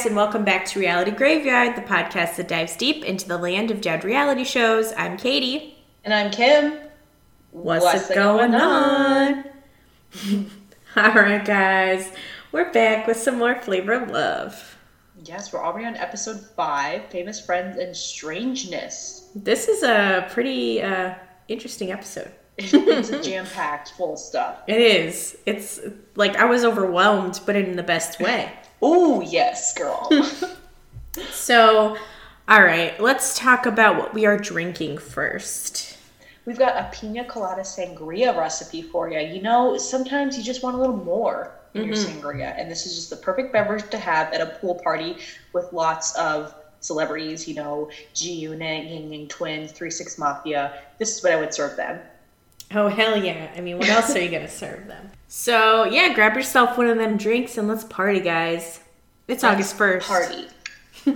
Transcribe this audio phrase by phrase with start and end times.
[0.00, 3.70] guys, and welcome back to Reality Graveyard, the podcast that dives deep into the land
[3.70, 4.94] of dead reality shows.
[4.96, 5.76] I'm Katie.
[6.04, 6.78] And I'm Kim.
[7.50, 9.44] What's, What's going, going, on?
[10.96, 12.12] All right, guys,
[12.50, 14.78] we're back with some more flavor of love.
[15.22, 19.28] Yes, we're already on episode five Famous Friends and Strangeness.
[19.34, 21.14] This is a pretty uh,
[21.48, 22.32] interesting episode.
[22.56, 24.60] it's jam packed full of stuff.
[24.66, 25.36] It is.
[25.44, 25.78] It's
[26.14, 28.50] like I was overwhelmed, but in the best way.
[28.82, 30.10] Oh, yes, girl.
[31.30, 31.96] so,
[32.48, 35.98] all right, let's talk about what we are drinking first.
[36.46, 39.20] We've got a pina colada sangria recipe for you.
[39.20, 41.92] You know, sometimes you just want a little more in mm-hmm.
[41.92, 45.18] your sangria, and this is just the perfect beverage to have at a pool party
[45.52, 47.46] with lots of celebrities.
[47.46, 50.82] You know, G Unit, Ying Yang Twins, Three Six Mafia.
[50.98, 52.00] This is what I would serve them.
[52.72, 53.50] Oh hell yeah!
[53.56, 55.10] I mean, what else are you gonna serve them?
[55.28, 58.80] So yeah, grab yourself one of them drinks and let's party, guys.
[59.26, 60.06] It's let's August first.
[60.06, 60.46] Party.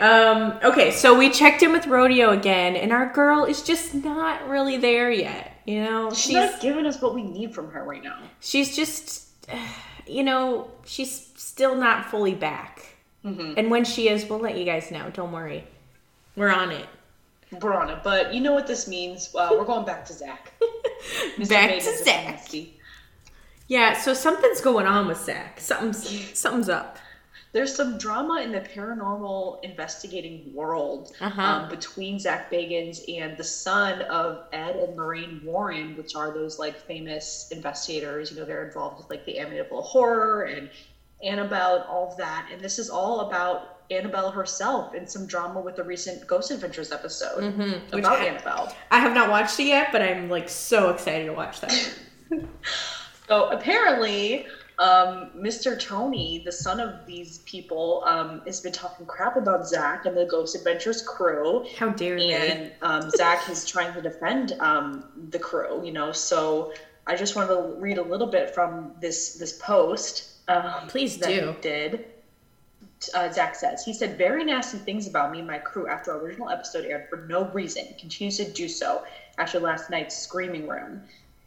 [0.00, 0.58] um.
[0.62, 4.76] Okay, so we checked in with Rodeo again, and our girl is just not really
[4.76, 5.54] there yet.
[5.64, 8.18] You know, she's, she's not giving us what we need from her right now.
[8.40, 9.28] She's just,
[10.06, 12.96] you know, she's still not fully back.
[13.24, 13.54] Mm-hmm.
[13.56, 15.10] And when she is, we'll let you guys know.
[15.10, 15.64] Don't worry,
[16.36, 16.86] we're on it.
[17.52, 19.34] It, but you know what this means.
[19.34, 20.52] Uh, we're going back to Zach.
[21.48, 22.48] back to Zach.
[23.66, 25.60] Yeah, so something's going on with Zach.
[25.60, 26.98] Something's something's up.
[27.52, 31.42] There's some drama in the paranormal investigating world uh-huh.
[31.42, 36.60] um, between Zach Bagans and the son of Ed and Lorraine Warren, which are those
[36.60, 38.30] like famous investigators.
[38.30, 40.70] You know, they're involved with like the Amityville horror and
[41.24, 42.48] Annabelle, all of that.
[42.52, 46.92] And this is all about Annabelle herself in some drama with the recent Ghost Adventures
[46.92, 47.98] episode mm-hmm.
[47.98, 48.74] about I, Annabelle.
[48.90, 51.94] I have not watched it yet, but I'm like so excited to watch that.
[53.28, 54.46] so apparently,
[54.78, 55.78] um, Mr.
[55.78, 60.24] Tony, the son of these people, um, has been talking crap about Zach and the
[60.24, 61.66] Ghost Adventures crew.
[61.76, 62.32] How dare they?
[62.32, 66.12] And um, Zach is trying to defend um, the crew, you know.
[66.12, 66.72] So
[67.06, 70.28] I just wanted to read a little bit from this this post.
[70.48, 71.56] Um, Please do.
[71.60, 72.06] did
[73.14, 73.84] uh, Zach says.
[73.84, 77.04] He said very nasty things about me and my crew after our original episode aired
[77.08, 77.86] for no reason.
[77.88, 79.02] He Continues to do so
[79.38, 81.02] after last night's screaming room.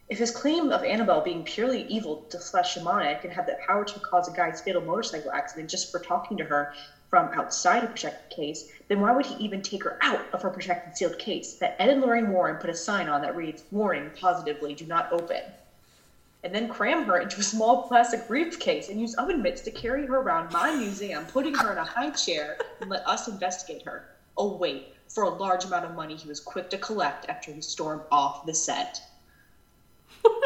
[0.08, 4.00] If his claim of Annabelle being purely evil slash shamanic and had the power to
[4.00, 6.72] cause a guy's fatal motorcycle accident just for talking to her
[7.08, 10.50] from outside a protected case, then why would he even take her out of her
[10.50, 14.10] protected sealed case that Ed and Lorraine Warren put a sign on that reads, Warning,
[14.10, 15.40] positively, do not open
[16.44, 20.06] and then cram her into a small plastic briefcase and use oven mitts to carry
[20.06, 24.10] her around my museum, putting her in a high chair and let us investigate her.
[24.36, 27.62] Oh, wait, for a large amount of money he was quick to collect after he
[27.62, 29.00] stormed off the set.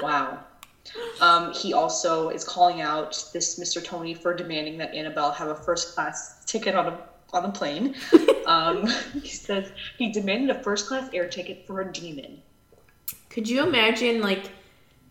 [0.01, 0.39] wow.
[1.21, 3.85] Um, he also is calling out this Mr.
[3.85, 6.99] Tony for demanding that Annabelle have a first class ticket on a
[7.33, 7.95] on the plane.
[8.49, 12.41] Um, he says he demanded a first class air ticket for a demon.
[13.29, 14.51] Could you imagine like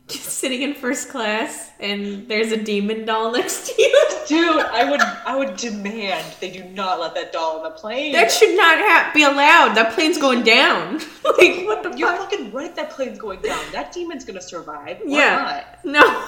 [0.09, 4.07] sitting in first class and there's a demon doll next to you.
[4.27, 8.13] Dude, I would I would demand they do not let that doll on the plane.
[8.13, 9.75] That should not ha- be allowed.
[9.75, 10.95] That plane's going down.
[11.23, 12.31] like what the You're fuck?
[12.31, 13.63] fucking right that plane's going down.
[13.71, 14.99] That demon's gonna survive.
[15.03, 15.63] Why yeah.
[15.83, 16.27] Not?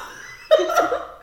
[0.57, 1.05] No.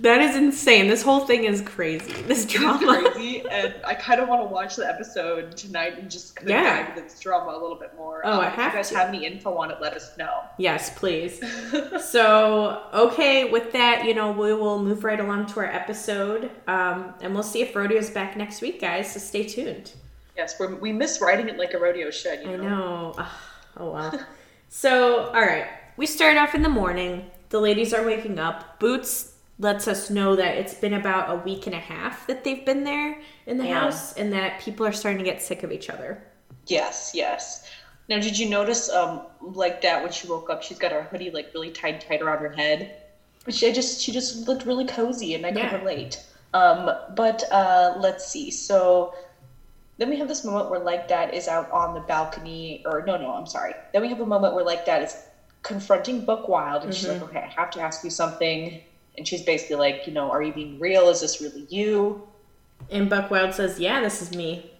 [0.00, 0.88] That is insane.
[0.88, 2.22] This whole thing is crazy.
[2.22, 3.02] This drama.
[3.04, 6.86] It's crazy, and I kind of want to watch the episode tonight and just yeah.
[6.86, 8.22] dive into this drama a little bit more.
[8.24, 8.96] Oh, um, I have If you guys to.
[8.96, 10.44] have any info on it, let us know.
[10.56, 11.42] Yes, please.
[12.10, 17.12] so, okay, with that, you know, we will move right along to our episode, um,
[17.20, 19.12] and we'll see if Rodeo's back next week, guys.
[19.12, 19.92] So stay tuned.
[20.34, 22.40] Yes, we we miss writing it like a rodeo should.
[22.40, 23.12] You know?
[23.18, 23.26] I know.
[23.76, 24.26] Oh well.
[24.70, 25.66] so, all right,
[25.98, 27.30] we start off in the morning.
[27.50, 28.80] The ladies are waking up.
[28.80, 32.64] Bootz lets us know that it's been about a week and a half that they've
[32.64, 33.80] been there in the yeah.
[33.80, 36.22] house and that people are starting to get sick of each other.
[36.66, 37.68] Yes, yes.
[38.08, 41.30] Now, did you notice, um, like that when she woke up, she's got her hoodie
[41.30, 42.96] like really tied tight around her head,
[43.44, 45.70] but she just she just looked really cozy, and I yeah.
[45.70, 46.24] can relate.
[46.54, 48.50] Um, but uh, let's see.
[48.50, 49.14] So
[49.98, 53.16] then we have this moment where Like Dat is out on the balcony, or no,
[53.16, 53.74] no, I'm sorry.
[53.92, 55.16] Then we have a moment where Like Dat is
[55.62, 56.98] confronting Buck Wild, and mm-hmm.
[56.98, 57.36] she's like, mm-hmm.
[57.36, 58.80] "Okay, I have to ask you something."
[59.16, 61.08] And she's basically like, you know, are you being real?
[61.08, 62.26] Is this really you?
[62.90, 64.70] And Buck Wild says, yeah, this is me.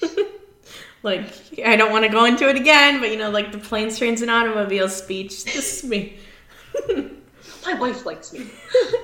[1.02, 1.26] like,
[1.64, 4.22] I don't want to go into it again, but you know, like the planes, trains,
[4.22, 6.16] and automobiles speech, this is me.
[7.66, 8.46] My wife likes me.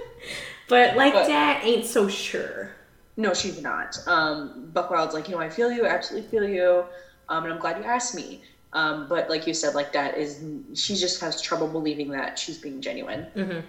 [0.69, 2.73] but like but, that ain't so sure.
[3.17, 3.99] No, she's not.
[4.07, 6.85] Um, Buck Wild's like, you know, I feel you, I absolutely feel you.
[7.29, 8.43] Um, and I'm glad you asked me.
[8.73, 10.43] Um, but like you said, Like Dat is
[10.75, 13.27] she just has trouble believing that she's being genuine.
[13.35, 13.61] Mm-hmm.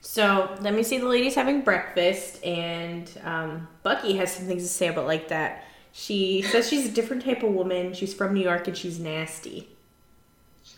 [0.00, 4.68] So let me see the ladies having breakfast, and um, Bucky has some things to
[4.68, 5.64] say about Like Dat.
[5.92, 7.94] She says she's a different type of woman.
[7.94, 9.66] She's from New York and she's nasty.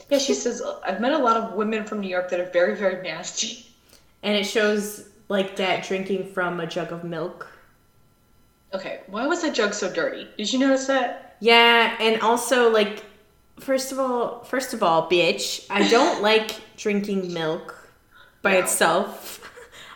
[0.09, 2.77] Yeah, she says, I've met a lot of women from New York that are very,
[2.77, 3.67] very nasty.
[4.23, 7.51] And it shows Like Dat drinking from a jug of milk.
[8.73, 10.29] Okay, why was that jug so dirty?
[10.37, 11.37] Did you notice that?
[11.41, 13.05] Yeah, and also like
[13.61, 17.75] first of all, first of all, bitch, I don't like drinking milk
[18.43, 18.59] by No.
[18.61, 19.45] itself.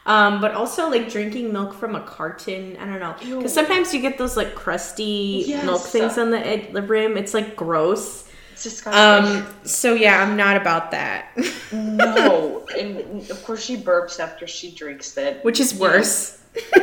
[0.04, 2.76] Um, but also like drinking milk from a carton.
[2.78, 5.64] I don't know because sometimes you get those like crusty Yes.
[5.64, 7.16] milk things on the, ed- the rim.
[7.16, 8.28] It's like gross.
[8.52, 9.36] It's disgusting.
[9.42, 11.28] Um, so yeah, I'm not about that.
[11.72, 12.66] no.
[12.78, 15.44] And of course she burps after she drinks it.
[15.44, 16.42] Which is worse.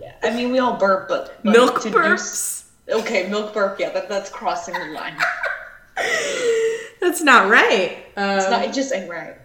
[0.00, 0.14] Yeah.
[0.22, 2.64] I mean, we all burp, but, but Milk to do- burps.
[2.88, 5.16] okay, milk burp, yeah, that, that's crossing the line.
[7.00, 8.04] That's not right.
[8.16, 9.36] Um, It's not, it just ain't right.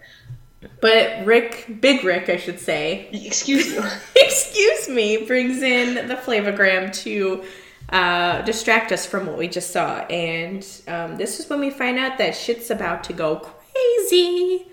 [0.80, 3.82] but Rick, Big Rick, I should say, Excuse you.
[4.16, 7.44] excuse me, brings in the flavogram to
[7.90, 9.98] uh, distract us from what we just saw.
[10.06, 14.66] And um, this is when we find out that shit's about to go crazy.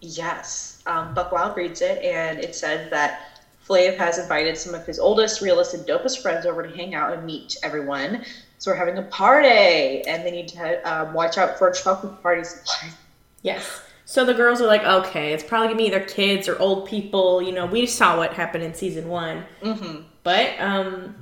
[0.00, 0.82] Yes.
[0.86, 4.98] Um, Buck Wild reads it, and it says that Flav has invited some of his
[4.98, 8.24] oldest, realest, and dopest friends over to hang out and meet everyone.
[8.58, 12.42] So we're having a party, and they need to um, watch out for chocolate party
[12.44, 12.94] supplies.
[13.42, 13.82] Yes.
[14.06, 17.42] So the girls are like, okay, it's probably gonna be either kids or old people.
[17.42, 20.02] You know, we saw what happened in season one, Mm-hmm.
[20.22, 21.16] but um,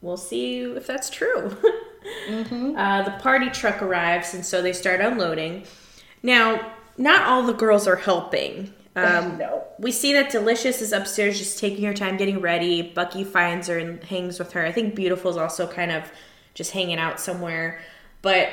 [0.00, 1.56] we'll see if that's true.
[2.28, 2.74] Mm-hmm.
[2.76, 5.64] Uh, the party truck arrives, and so they start unloading.
[6.22, 8.72] Now, not all the girls are helping.
[8.96, 9.64] Um, no.
[9.78, 12.80] we see that Delicious is upstairs just taking her time getting ready.
[12.82, 14.64] Bucky finds her and hangs with her.
[14.64, 16.04] I think Beautiful is also kind of
[16.58, 17.80] just hanging out somewhere.
[18.20, 18.50] But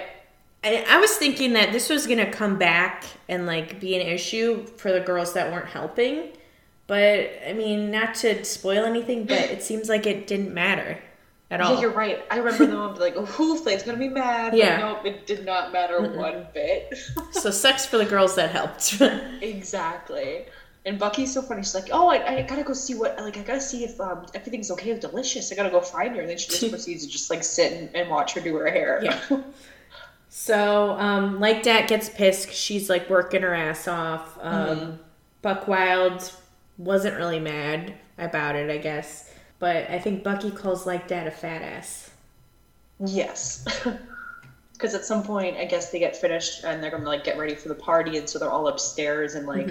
[0.63, 4.07] I, I was thinking that this was going to come back and like be an
[4.07, 6.29] issue for the girls that weren't helping.
[6.85, 10.99] But I mean, not to spoil anything, but it seems like it didn't matter
[11.49, 11.73] at all.
[11.73, 12.23] Yeah, you're right.
[12.29, 14.51] I remember them being like, oh, who Flav's gonna be mad?
[14.51, 14.77] But Yeah.
[14.77, 16.95] Nope, it did not matter one bit.
[17.31, 19.01] so sucks for the girls that helped.
[19.41, 20.45] exactly.
[20.85, 21.63] And Bucky's so funny.
[21.63, 24.25] She's like, "Oh, I, I gotta go see what like I gotta see if um,
[24.35, 25.51] everything's okay with Delicious.
[25.51, 27.95] I gotta go find her." And then she just proceeds to just like sit and,
[27.95, 29.01] and watch her do her hair.
[29.03, 29.19] Yeah.
[30.27, 32.51] So, um, Like Dat gets pissed.
[32.51, 34.37] she's like working her ass off.
[34.41, 34.99] Um,
[35.41, 36.29] Buck Wild
[36.77, 39.31] wasn't really mad about it, I guess.
[39.59, 42.11] But I think Bucky calls Like Dat a fat ass.
[42.99, 43.65] yes.
[44.73, 47.55] Because at some point, I guess they get finished and they're gonna like get ready
[47.55, 49.67] for the party, and so they're all upstairs and like.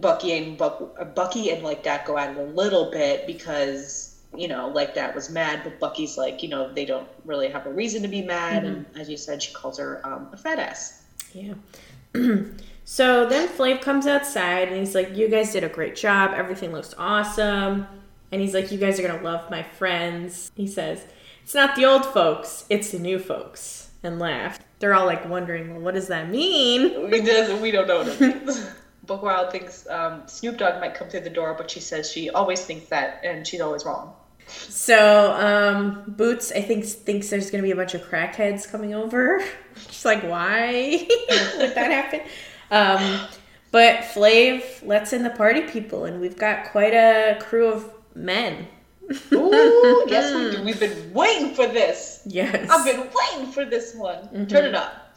[0.00, 4.48] Bucky and Buck, Bucky and Like Dat go at it a little bit because you
[4.48, 7.72] know Like Dat was mad, but Bucky's like you know they don't really have a
[7.72, 11.00] reason to be mad, and as you said, she calls her um, a fat ass.
[11.32, 11.54] Yeah.
[12.84, 16.32] so then Flav comes outside and he's like, You guys did a great job.
[16.34, 17.86] Everything looks awesome.
[18.32, 20.50] And he's like, You guys are going to love my friends.
[20.54, 21.04] He says,
[21.42, 23.90] It's not the old folks, it's the new folks.
[24.02, 24.58] And laugh.
[24.78, 27.10] They're all like wondering, Well, what does that mean?
[27.10, 28.02] we, does, we don't know
[29.10, 29.20] means.
[29.20, 32.64] Buckwild thinks um, Snoop Dogg might come through the door, but she says she always
[32.64, 34.14] thinks that, and she's always wrong.
[34.48, 38.94] So, um, Bootz, I think, thinks there's going to be a bunch of crackheads coming
[38.94, 39.42] over.
[39.88, 41.06] She's like, Why
[41.58, 42.20] would that happen?
[42.70, 43.28] Um,
[43.70, 48.66] but Flav lets in the party people, and we've got quite a crew of men.
[49.32, 50.64] Ooh, yes, we do.
[50.64, 52.22] We've been waiting for this.
[52.26, 52.68] Yes.
[52.70, 54.46] I've been waiting for this one.
[54.48, 55.16] Turn it up.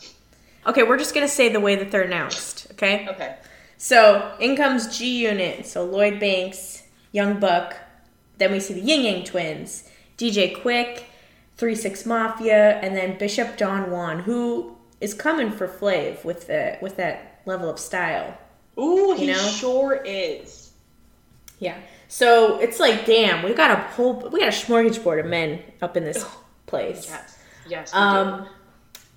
[0.65, 2.67] Okay, we're just gonna say the way that they're announced.
[2.71, 3.07] Okay.
[3.09, 3.35] Okay.
[3.83, 5.67] So in comes G Unit.
[5.67, 7.75] So Lloyd Banks, Young Buck.
[8.37, 11.03] Then we see the Ying Yang Twins, DJ Quik,
[11.57, 16.77] Three Six Mafia, and then Bishop Don Juan, who is coming for Flav with the
[16.81, 18.37] with that level of style.
[18.79, 19.47] Ooh, he You know?
[19.49, 20.71] sure is.
[21.59, 21.77] Yeah.
[22.07, 25.97] So it's like, damn, we got a whole we got a smorgasbord of men up
[25.97, 26.25] in this
[26.67, 27.07] place.
[27.09, 27.37] Yes.
[27.67, 27.93] Yes.
[27.93, 28.47] Um,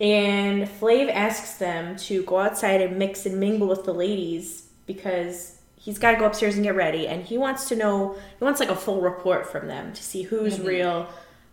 [0.01, 5.59] and Flav asks them to go outside and mix and mingle with the ladies because
[5.79, 8.17] he's got to go upstairs and get ready, and he wants to know.
[8.39, 11.09] He wants like a full report from them to see who's real,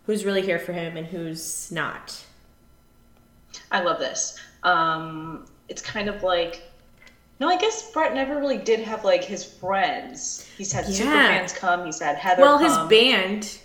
[0.06, 2.22] who's really here for him, and who's not.
[3.70, 4.38] I love this.
[4.62, 6.62] Um, it's kind of like.
[7.40, 10.48] No, I guess Brett never really did have like his friends.
[10.56, 11.84] He's had super fans come.
[11.84, 12.42] He's had Heather.
[12.42, 13.58] Well, his band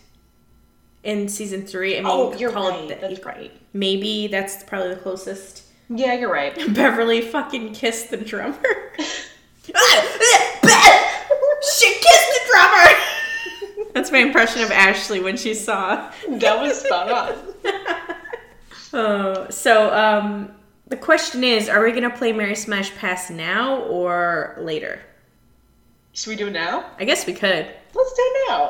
[1.04, 1.96] in season three.
[1.96, 2.88] I mean, Oh, you're right.
[2.88, 3.52] the- That's right.
[3.74, 5.64] Maybe that's probably the closest.
[5.90, 6.56] Yeah, you're right.
[6.74, 8.58] Beverly fucking kissed the drummer.
[8.98, 9.74] she
[11.94, 13.00] kissed the drummer.
[13.94, 16.12] That's my impression of Ashley when she saw.
[16.30, 17.36] that was spot on.
[18.92, 20.52] Oh, so um,
[20.88, 25.00] the question is: Are we gonna play Marry Smash Pass now or later?
[26.14, 26.90] Should we do it now?
[26.98, 27.68] I guess we could.
[27.94, 28.70] Let's do it now.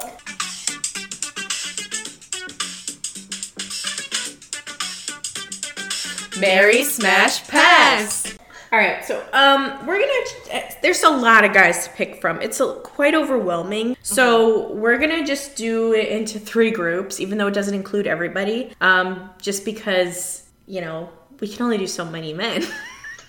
[6.39, 8.37] Marry Smash Pass.
[8.71, 10.63] All right, so um, we're gonna.
[10.83, 12.39] There's a lot of guys to pick from.
[12.39, 13.97] It's a, quite overwhelming.
[14.03, 18.71] So we're gonna just do it into three groups, even though it doesn't include everybody.
[18.79, 22.63] Um, just because you know we can only do so many men.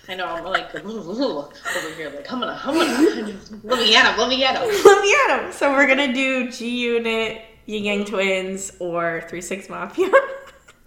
[0.07, 0.89] I know, I'm like over
[1.95, 4.63] here, like, I'm gonna, I'm gonna, let me at him, let me at him.
[4.83, 5.51] Let me at 'em.
[5.53, 10.11] So we're gonna do G Unit, Ying Yang Twins, or Three Six Mafia,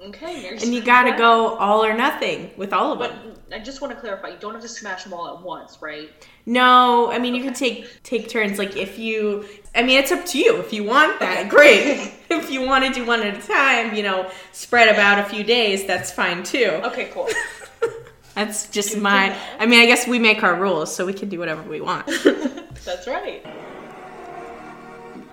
[0.04, 3.34] Okay, and you gotta go all or nothing with all of But them.
[3.52, 6.10] I just want to clarify, you don't have to smash them all at once, right?
[6.46, 8.58] No, I mean you can take take turns.
[8.58, 10.58] Like if you, I mean it's up to you.
[10.58, 12.12] If you want that, great.
[12.30, 15.42] if you want to do one at a time, you know, spread about a few
[15.44, 16.80] days, that's fine too.
[16.84, 17.28] Okay, cool.
[18.34, 19.36] That's just my.
[19.60, 22.06] I mean, I guess we make our rules, so we can do whatever we want.
[22.84, 23.46] That's right.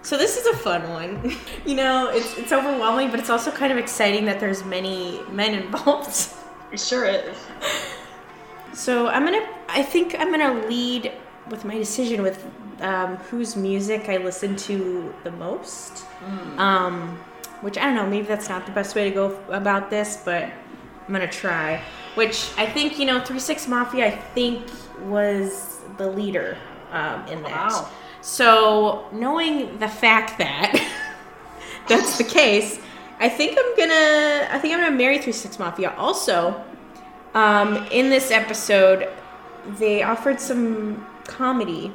[0.03, 1.35] So this is a fun one.
[1.65, 5.53] You know, it's it's overwhelming, but it's also kind of exciting that there's many men
[5.53, 6.33] involved.
[6.71, 7.37] It sure is.
[8.73, 9.47] So I'm gonna.
[9.69, 11.11] I think I'm gonna lead
[11.49, 12.43] with my decision with
[12.81, 16.05] um, whose music I listen to the most.
[16.57, 17.19] Um,
[17.61, 18.07] which I don't know.
[18.07, 21.83] Maybe that's not the best way to go about this, but I'm gonna try.
[22.15, 24.07] Which I think you know, Three Six Mafia.
[24.07, 24.65] I think
[25.01, 26.57] was the leader
[26.91, 27.71] um, in that.
[27.71, 27.89] Wow.
[28.21, 30.73] So knowing the fact that
[31.87, 32.79] that's the case,
[33.19, 34.47] I think I'm gonna.
[34.51, 35.93] I think I'm gonna marry Three Six Mafia.
[35.97, 36.63] Also,
[37.33, 39.09] um, in this episode,
[39.79, 41.91] they offered some comedy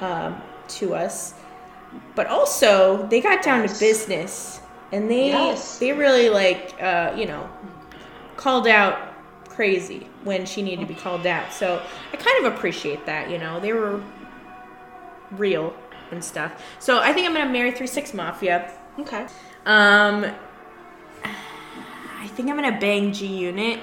[0.00, 1.34] um, to us,
[2.14, 3.74] but also they got down Yes.
[3.78, 4.60] to business,
[4.92, 5.78] and they Yes.
[5.78, 7.48] they really like uh, you know
[8.36, 8.96] called out
[9.48, 11.52] Krazy when she needed to be called out.
[11.52, 13.28] So I kind of appreciate that.
[13.30, 14.00] You know, they were
[15.32, 15.74] real
[16.10, 16.62] and stuff.
[16.78, 18.72] So I think I'm gonna marry Three Six Mafia.
[18.98, 19.26] Okay.
[19.66, 20.26] Um,
[21.24, 23.80] I think I'm gonna bang G Unit.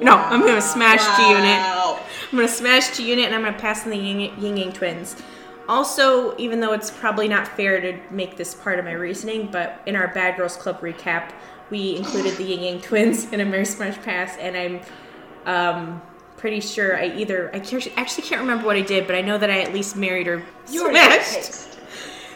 [0.00, 1.58] No, I'm gonna smash G Unit.
[1.58, 2.00] Wow.
[2.30, 5.16] I'm gonna smash G Unit and I'm gonna pass on the Ying Yin Yang Twins.
[5.68, 9.80] Also, even though it's probably not fair to make this part of my reasoning, but
[9.86, 11.32] in our Bad Girls Club recap,
[11.70, 14.80] we included the Ying Yang Twins in a Marry Smash Pass, and I'm
[15.46, 16.02] um,
[16.44, 19.38] pretty sure I either I can't, actually can't remember what I did, but I know
[19.38, 21.78] that I at least married or You already got smashed.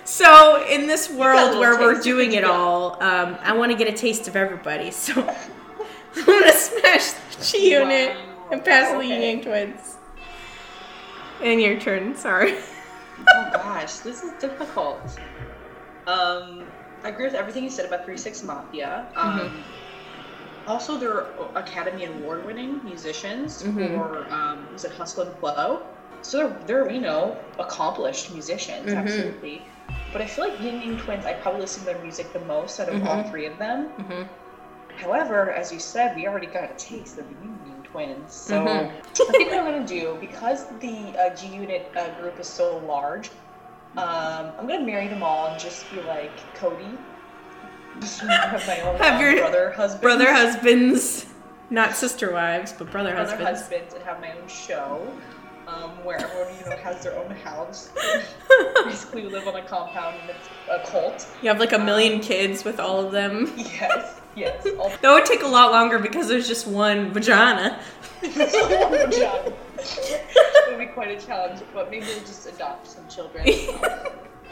[0.07, 3.95] So in this world where we're doing it all, um, I want to get a
[3.95, 4.91] taste of everybody.
[4.93, 5.13] So
[6.17, 8.49] I'm gonna smash the G Unit Wow.
[8.53, 9.09] and pass the Okay.
[9.09, 9.97] Ying Yang Twins.
[11.43, 12.17] And your turn.
[12.17, 12.55] Sorry.
[13.29, 15.03] Oh gosh, this is difficult.
[16.07, 16.65] Um,
[17.05, 19.07] I agree with everything you said about Three Six Mafia.
[19.17, 19.61] Um, Mm-hmm.
[20.69, 23.89] Also, they're Academy Award-winning musicians Mhm.
[23.89, 25.81] for um, was it Hustle and Flow?
[26.21, 28.99] So they're, they're you know accomplished musicians, Mhm.
[28.99, 29.63] absolutely.
[30.13, 32.79] But I feel like Ying Yang Twins, I probably listen to their music the most
[32.81, 33.31] out of all Mhm.
[33.31, 33.89] three of them.
[34.07, 34.23] hmm
[34.97, 38.35] However, as you said, we already got a taste of the Ying Yang Twins.
[38.35, 38.89] So Mhm.
[39.29, 42.77] I think what I'm gonna do, because the uh, G Unit uh, group is so
[42.79, 43.31] large,
[43.97, 46.99] um, I'm gonna marry them all and just be like Kody.
[48.03, 51.27] Have my own Have um, your brother husband, Brother husbands,
[51.71, 53.61] not sister wives, but brother, brother husbands.
[53.61, 55.11] husbands, and have my own show.
[55.67, 57.91] Um, where everyone you know has their own house.
[58.87, 61.29] Basically, we live on a compound and it's a cult.
[61.43, 63.53] you have like a million kids with all of them.
[63.55, 64.67] Yes, yes.
[64.79, 67.79] All That would take a lot longer because there's just one vagina.
[68.23, 69.55] it
[70.69, 73.45] would be quite a challenge, but maybe we'll just adopt some children.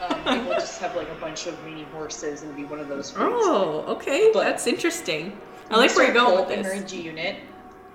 [0.01, 3.13] Um, we'll just have like a bunch of mini horses and be one of those.
[3.17, 4.29] Oh, okay.
[4.33, 5.37] But- That's interesting.
[5.69, 6.89] I like where you're going with this.
[6.91, 7.37] G Unit.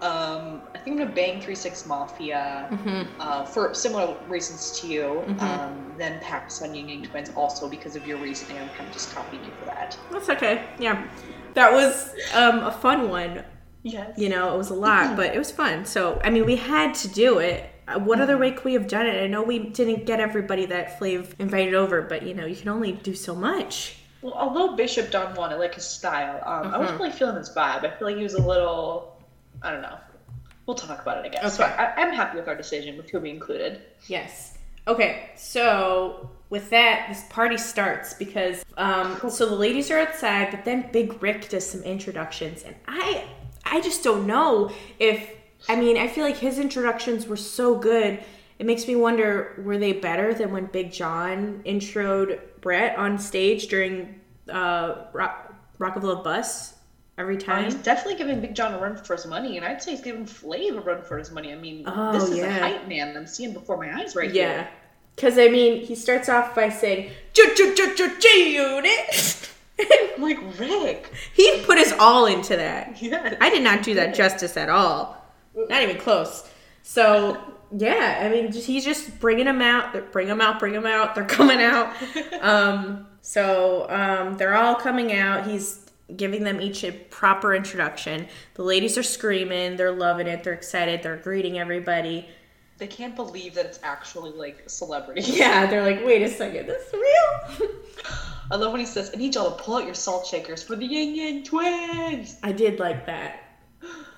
[0.03, 3.07] Um, I think I'm gonna bang Three Six Mafia Mhm.
[3.21, 5.23] uh, for similar reasons to you.
[5.29, 5.41] Mhm.
[5.43, 8.59] Um, then pass on Yang Twins also because of your reasoning.
[8.61, 9.97] I'm kind of just copying you for that.
[10.11, 10.65] That's okay.
[10.81, 11.05] Yeah.
[11.55, 13.45] That was um, a fun one.
[13.85, 14.11] Yes.
[14.19, 15.85] You know, it was a lot, but it was fun.
[15.85, 17.69] So, I mean, we had to do it.
[17.89, 19.23] Uh, What other way could we have done it?
[19.23, 22.69] I know we didn't get everybody that Flav invited over, but you know, you can
[22.69, 23.97] only do so much.
[24.23, 26.41] Well, although Bishop Don I like his style.
[26.47, 27.85] Um, I wasn't really feeling his vibe.
[27.85, 29.17] I feel like he was a little,
[29.63, 29.99] I don't know.
[30.67, 31.57] We'll talk about it, I guess.
[31.57, 31.73] So Okay.
[31.75, 33.83] I, I'm happy with our decision with who we included.
[34.07, 34.59] Yes.
[34.87, 40.65] Okay, so with that, this party starts because um, so the ladies are outside, but
[40.65, 43.25] then Big Rick does some introductions, and I
[43.65, 45.31] I just don't know if
[45.69, 48.23] I mean I feel like his introductions were so good.
[48.59, 53.67] It makes me wonder were they better than when Big John introed Brett on stage
[53.69, 56.75] during uh, Rock, Rock of Love Bus
[57.19, 57.65] every Uh, time.
[57.65, 60.25] he's definitely giving Big John a run for his money, and I'd say he's giving
[60.27, 61.53] Flav a run for his money.
[61.53, 62.57] I mean, Oh, this is yeah.
[62.57, 64.53] a hype man I'm seeing before my eyes right Yeah.
[64.55, 64.69] here.
[65.17, 69.49] Because, I mean, he starts off by saying, G-Unit.
[70.17, 71.13] I'm like, Rick.
[71.35, 72.97] he put his all into that.
[73.03, 73.37] Yes.
[73.41, 75.22] I did not do that justice at all.
[75.55, 76.49] Not even close.
[76.83, 77.41] So,
[77.77, 79.93] yeah, I mean, just, he's just bringing them out.
[79.93, 81.15] They're- Bring them out, bring them out.
[81.15, 81.95] They're coming out.
[82.41, 85.47] Um, so, um, they're all coming out.
[85.47, 88.27] He's giving them each a proper introduction.
[88.55, 89.77] The ladies are screaming.
[89.77, 90.43] They're loving it.
[90.45, 91.03] They're excited.
[91.03, 92.29] They're greeting everybody.
[92.79, 95.23] They can't believe that it's actually like celebrity.
[95.27, 97.71] Yeah, they're like, wait a second, this is real?
[98.51, 100.75] I love when he says, I need y'all to pull out your salt shakers for
[100.77, 102.37] the Ying Yang twins.
[102.43, 103.42] I did like that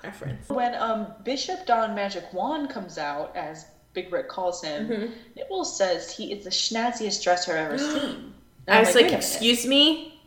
[0.05, 0.49] reference.
[0.49, 5.13] When um Bishop Don Magic Juan comes out, as Big Rick calls him, Mm-hmm.
[5.39, 8.33] Nibblz says he is the schnazziest dresser I've ever seen.
[8.67, 10.21] I was wait like, excuse me?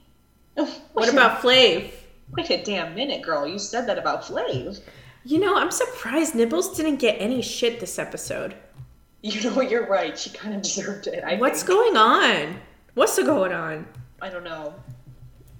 [0.93, 1.91] What about Flav?
[2.37, 3.47] Wait a damn minute, girl.
[3.47, 4.81] You said that about Flav.
[5.25, 8.55] You know, I'm surprised Nibblz didn't get any shit this episode.
[9.21, 9.69] You know what?
[9.69, 10.17] You're right.
[10.17, 11.25] She kind of deserved it.
[11.25, 11.69] I What's think.
[11.77, 12.61] going on?
[12.95, 13.85] What's going on?
[14.23, 14.75] I don't know.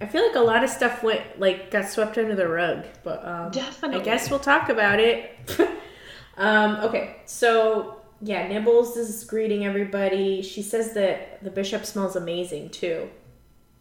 [0.01, 3.25] I feel like a lot of stuff went like got swept under the rug, but
[3.27, 4.01] um, Definitely.
[4.01, 5.33] I guess we'll talk about it.
[6.37, 10.43] um, okay, so yeah, Nibblz is greeting everybody.
[10.43, 13.09] She says that the bishop smells amazing too.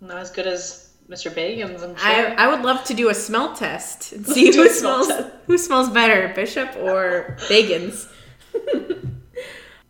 [0.01, 1.31] Not as good as Mr.
[1.31, 2.39] Bagans, I'm I, sure.
[2.39, 5.35] I would love to do a smell test and see who smell smells test.
[5.45, 8.11] who smells better, Bishop or Bagans.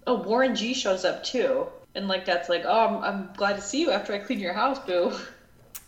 [0.07, 1.67] oh, Warren G shows up too.
[1.95, 4.53] And Like Dat's like, oh, I'm, I'm glad to see you after I clean your
[4.53, 5.13] house, boo.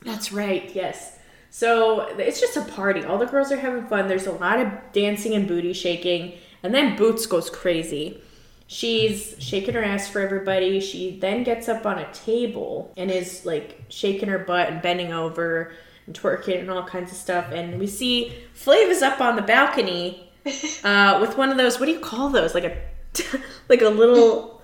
[0.01, 0.71] That's right.
[0.73, 1.17] Yes.
[1.49, 3.03] So it's just a party.
[3.03, 4.07] All the girls are having fun.
[4.07, 8.21] There's a lot of dancing and booty shaking, and then Bootz goes crazy.
[8.67, 10.79] She's shaking her ass for everybody.
[10.79, 15.11] She then gets up on a table and is like shaking her butt and bending
[15.11, 15.73] over
[16.05, 17.51] and twerking and all kinds of stuff.
[17.51, 20.31] And we see Flav is up on the balcony
[20.83, 21.79] uh, with one of those.
[21.79, 22.53] What do you call those?
[22.53, 22.77] Like a
[23.69, 24.58] like a little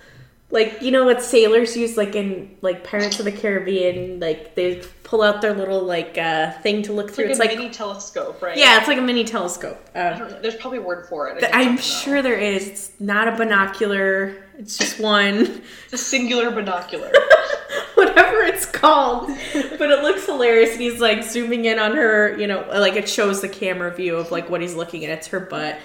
[0.56, 4.22] like you know what sailors use like in like Pirates of the Caribbean.
[4.22, 7.26] Like they pull out their little like uh, thing to look through.
[7.26, 8.58] Like It's a like a mini telescope, right?
[8.58, 9.78] yeah, it's like a mini telescope.
[9.94, 10.40] Uh.
[10.42, 11.44] There's probably a word for it.
[11.44, 12.68] I I'm sure there is.
[12.68, 14.44] It's not a binocular.
[14.58, 15.62] It's just one.
[15.84, 17.12] It's a singular binocular.
[17.96, 19.28] whatever it's called.
[19.54, 22.38] But it looks hilarious, and he's like zooming in on her.
[22.38, 25.10] You know, like it shows the camera view of like what he's looking at.
[25.10, 25.78] It's her butt.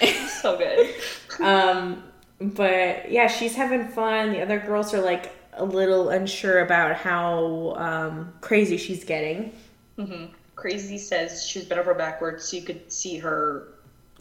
[0.42, 0.94] so good.
[1.40, 2.04] um,
[2.40, 4.32] but yeah, she's having fun.
[4.32, 9.52] The other girls are like a little unsure about how um, crazy she's getting.
[9.96, 13.68] hmm Krazy says she's bent over backwards so you could see her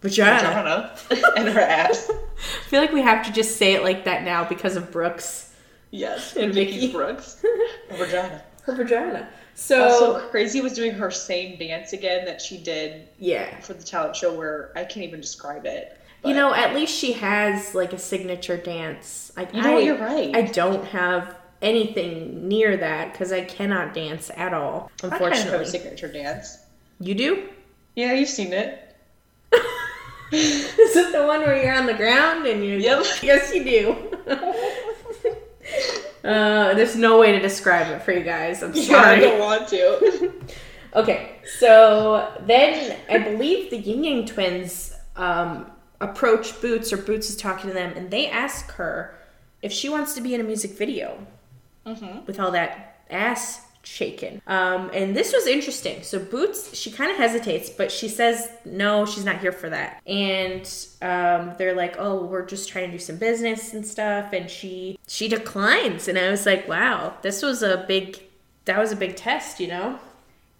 [0.01, 0.93] Vagina.
[1.09, 2.09] vagina and her ass.
[2.11, 5.53] I feel like we have to just say it like that now because of Brooks
[5.89, 6.53] Yes, And.
[6.53, 7.41] Vicky Brooks.
[7.89, 8.43] Her vagina.
[8.65, 9.29] her vagina.
[9.55, 13.83] So Also, Krazy was doing her same dance again that she did yeah, for the
[13.83, 15.96] talent show where I can't even describe it.
[16.25, 19.31] You know, at least she has like a signature dance.
[19.37, 20.35] Like You know I, you're right.
[20.35, 24.91] I don't have anything near that because I cannot dance at all.
[25.03, 26.59] I kind of have a Unfortunately, signature dance.
[26.99, 27.49] you do.
[27.95, 28.95] Yeah, you've seen it.
[30.31, 32.77] Is it the one where you're on the ground and you?
[32.77, 33.05] Yep.
[33.23, 34.17] Yes, you do.
[36.27, 38.61] uh, there's no way to describe it for you guys.
[38.61, 40.33] I'm Yeah, I don't want to.
[40.95, 45.69] Okay, so then I believe the Ying Yang twins um,
[45.99, 49.15] approach Bootz, or Bootz is talking to them, and they ask her
[49.61, 51.25] if she wants to be in a music video
[51.85, 54.41] hmm with all that ass shaking.
[54.47, 56.03] Um, and this was interesting.
[56.03, 60.01] So Bootz, she kind of hesitates, but she says no, she's not here for that.
[60.05, 60.63] And
[61.01, 64.33] um, they're like, oh, we're just trying to do some business and stuff.
[64.33, 68.19] And she she declines, and I was like, wow, this was a big
[68.65, 69.99] that was a big test, you know.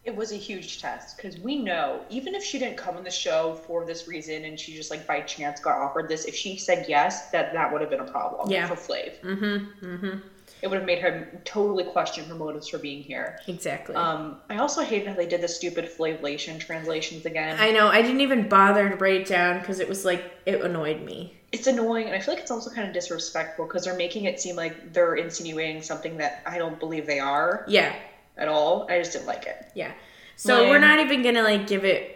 [0.08, 3.12] It was a huge test because we know even if she didn't come on the
[3.12, 6.58] show for this reason and she just like by chance got offered this, if she
[6.58, 8.68] said yes, that that would have been a problem Yeah.
[8.68, 9.20] for Flav.
[9.22, 9.86] Mm-hmm.
[9.86, 10.18] Mm-hmm.
[10.62, 13.38] It would have made her totally question her motives for being here.
[13.48, 13.96] Exactly.
[13.96, 17.58] Um, I also hate how they did the stupid Flavlation translations again.
[17.60, 17.88] I know.
[17.90, 21.34] I didn't even bother to write it down because it was like it annoyed me.
[21.52, 24.40] it's annoying, and I feel like it's also kind of disrespectful because they're making it
[24.40, 27.94] seem like they're insinuating something that I don't believe they are Yeah,
[28.38, 28.86] at all.
[28.90, 29.72] I just didn't like it.
[29.76, 29.92] yeah.
[30.36, 30.70] So Lame.
[30.70, 32.14] we're not even gonna like give it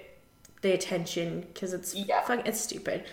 [0.61, 2.21] the attention because it's Yeah.
[2.21, 3.03] fuck, it's stupid.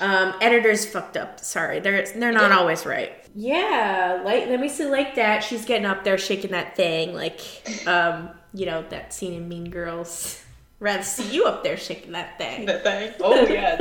[0.00, 1.40] Um, editors fucked up.
[1.40, 2.58] Sorry, they're they're not Yeah.
[2.58, 3.12] always right.
[3.34, 5.40] Yeah, like let me see, Like Dat.
[5.40, 7.40] She's getting up there, shaking that thing, like
[7.86, 10.42] um, you know that scene in Mean Girls.
[10.80, 12.66] Rather see you up there shaking that thing.
[12.66, 13.12] That thing.
[13.20, 13.78] Oh yeah.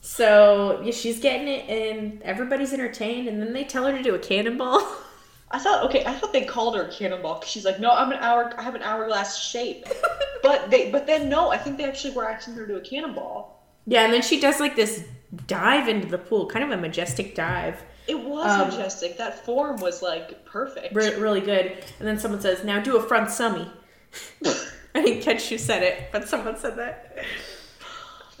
[0.00, 3.28] So yeah, she's getting it, and everybody's entertained.
[3.28, 4.80] And then they tell her to do a cannonball.
[5.50, 8.18] I thought okay, I thought they called her cannonball because she's like, no, I'm an
[8.18, 9.86] hour, I have an hourglass shape.
[10.42, 12.80] but they, but then no, I think they actually were asking her to do a
[12.82, 13.64] cannonball.
[13.86, 15.04] Yeah, and then she does like this
[15.46, 17.82] dive into the pool, kind of a majestic dive.
[18.06, 19.16] It was Um, majestic.
[19.18, 20.94] That form was like perfect.
[20.94, 21.84] Re- really good.
[21.98, 23.70] And then someone says, "Now do a front summy."
[24.94, 27.16] I didn't catch who said it, but someone said that.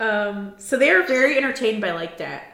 [0.00, 2.44] Um, so they are very entertained by Like Dat.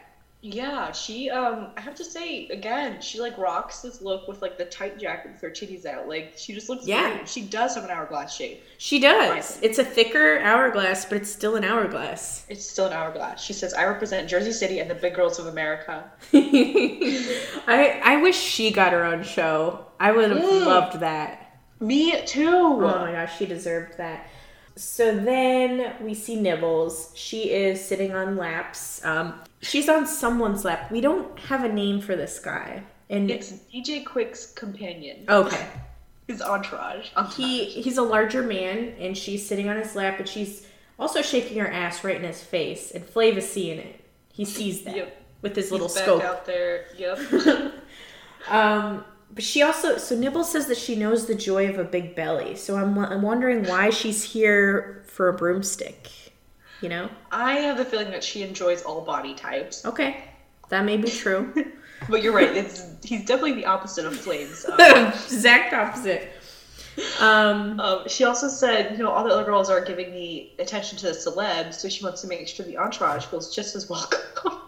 [0.47, 4.59] Yeah, she um I have to say again, she like rocks this look with like
[4.59, 6.07] the tight jacket with her titties out.
[6.07, 7.15] Like she just looks Yeah.
[7.17, 7.27] great.
[7.31, 8.63] She does have an hourglass shape.
[8.77, 9.59] She does.
[9.63, 12.45] It's a thicker hourglass, but it's still an hourglass.
[12.51, 13.43] It's still an hourglass.
[13.43, 16.11] She says, I represent Jersey City and the big girls of America.
[16.35, 19.87] I I wish she got her own show.
[19.99, 20.67] I would have Mm.
[20.67, 21.41] loved that.
[21.81, 22.49] Me too.
[22.49, 24.29] Oh my gosh, she deserved that.
[24.77, 27.13] So then we see Nibblz.
[27.15, 29.05] She is sitting on laps.
[29.05, 30.91] Um, she's on someone's lap.
[30.91, 32.83] We don't have a name for this guy.
[33.11, 35.25] And It's DJ Quik's companion.
[35.29, 35.67] okay,
[36.27, 37.11] His entourage.
[37.17, 37.37] entourage.
[37.37, 40.67] he he's a larger man, and she's sitting on his lap, and she's
[40.99, 42.91] also shaking her ass right in his face.
[42.91, 44.01] And Flav is seeing it.
[44.33, 45.23] He sees that Yep.
[45.43, 46.23] with his little He's back scope.
[46.25, 46.87] out there.
[46.97, 47.19] Yep.
[48.51, 52.15] Um, but she also so Nibble says that she knows the joy of a big
[52.15, 52.57] belly.
[52.57, 56.11] So I'm I'm wondering why she's here for a broomstick.
[56.81, 57.09] You know?
[57.33, 59.85] I have the feeling that she enjoys all body types.
[59.87, 60.25] Okay,
[60.69, 61.53] that may be true.
[62.09, 62.55] But you're right.
[62.55, 64.67] It's he's definitely the opposite of Flames.
[64.67, 66.29] Um, exact opposite.
[67.21, 70.97] Um, um, she also said, you know, all the other girls are giving the attention
[70.99, 74.21] to the celebs, so she wants to make sure the entourage feels just as welcome.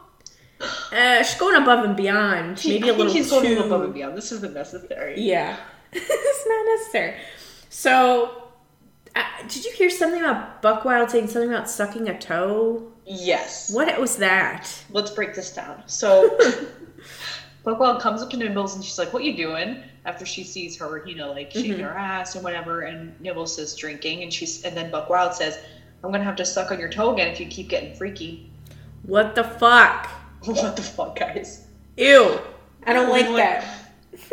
[0.60, 2.58] uh, she's going above and beyond.
[2.58, 3.40] She- Maybe a little she's too.
[3.42, 4.16] going above and beyond.
[4.16, 5.20] This isn't necessary.
[5.20, 5.56] Yeah,
[5.92, 7.14] it's not necessary.
[7.68, 8.44] So,
[9.14, 12.90] uh, did you hear something about Buckwild saying something about sucking a toe?
[13.04, 13.72] Yes.
[13.72, 14.68] What was that?
[14.90, 15.82] Let's break this down.
[15.86, 16.38] So,
[17.64, 21.04] Buckwild comes up to Nibblz and she's like, "What you doing?" After she sees her,
[21.06, 21.80] you know, like shaking Mhm.
[21.80, 25.58] her ass and whatever, and Nibblz says drinking, and she's and then Buckwild says,
[26.04, 28.50] "I'm gonna have to suck on your toe again if you keep getting freaky."
[29.02, 30.08] What the fuck?
[30.44, 31.66] what the fuck, guys?
[31.96, 32.40] Ew!
[32.84, 33.64] I don't like What- that.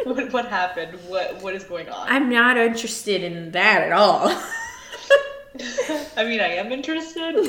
[0.05, 0.97] What, what happened?
[1.07, 2.07] What what is going on?
[2.09, 4.27] I'm not interested in that at all.
[6.17, 7.45] I mean, I am interested, but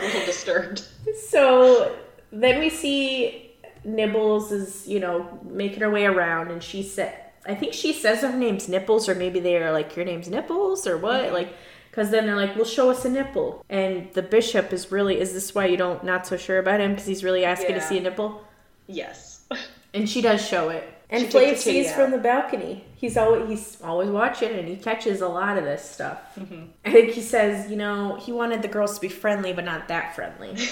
[0.00, 0.82] a little disturbed.
[1.28, 1.94] so
[2.32, 3.52] then we see
[3.86, 7.14] Nibblz is, you know, making her way around, and she said,
[7.46, 10.86] I think she says her name's Nipples, or maybe they are like, Your name's Nipples,
[10.86, 11.24] or what?
[11.26, 11.34] Mm-hmm.
[11.34, 11.52] Like,
[11.96, 13.64] because then they're like, Well, show us a nipple.
[13.70, 16.90] And the bishop is really, is this why you don't, not so sure about him?
[16.90, 18.44] Because he's really asking to see a nipple?
[18.86, 19.44] Yes.
[19.94, 20.86] And she does show it.
[21.08, 21.96] And She Flav takes the kitty sees out.
[21.96, 22.84] from the balcony.
[22.96, 26.18] He's always he's always watching, and he catches a lot of this stuff.
[26.38, 26.64] Mm-hmm.
[26.84, 29.88] I think he says, you know, he wanted the girls to be friendly, but not
[29.88, 30.54] that friendly.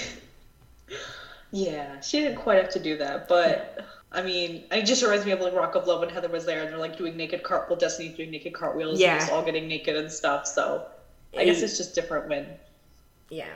[1.53, 5.31] Yeah, she didn't quite have to do that, but I mean, it just reminds me
[5.31, 7.79] of like Rock of Love when Heather was there and they're like doing naked cartwheel,
[7.79, 8.99] Destiny doing naked cartwheels.
[8.99, 9.15] Yeah.
[9.15, 10.49] and it's all getting naked and stuff.
[10.49, 10.85] So
[11.37, 12.47] I guess it's just different when
[13.31, 13.49] yeah.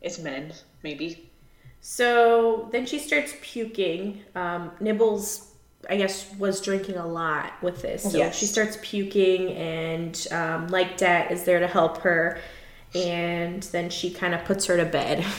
[0.00, 1.30] it's men, maybe.
[1.80, 4.22] So then she starts puking.
[4.34, 5.46] Um, Nibblz,
[5.90, 8.04] I guess, was drinking a lot with this.
[8.04, 8.36] So Yes.
[8.38, 12.38] she starts puking, and um, like Dat is there to help her.
[12.94, 15.24] And then she kind of puts her to bed.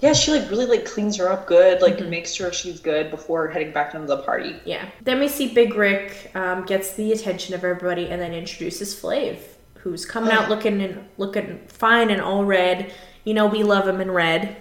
[0.00, 3.48] Yeah, she like really like cleans her up good, like makes sure she's good before
[3.48, 4.54] heading back into the party.
[4.64, 4.88] Yeah.
[5.02, 9.38] Then we see Big Rick um, gets the attention of everybody and then introduces Flav,
[9.80, 12.92] who's coming out looking and looking fine and all red.
[13.24, 14.56] You know we love him in red.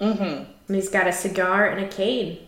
[0.00, 0.22] Mm-hmm.
[0.68, 2.38] And he's got a cigar and a cane.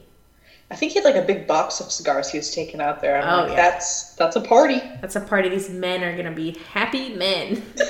[0.70, 3.20] I think he had like a big box of cigars he was taking out there.
[3.20, 3.56] I'm Oh, like, yeah.
[3.70, 4.80] that's that's a party.
[5.02, 5.50] That's a party.
[5.50, 7.62] These men are gonna be happy men.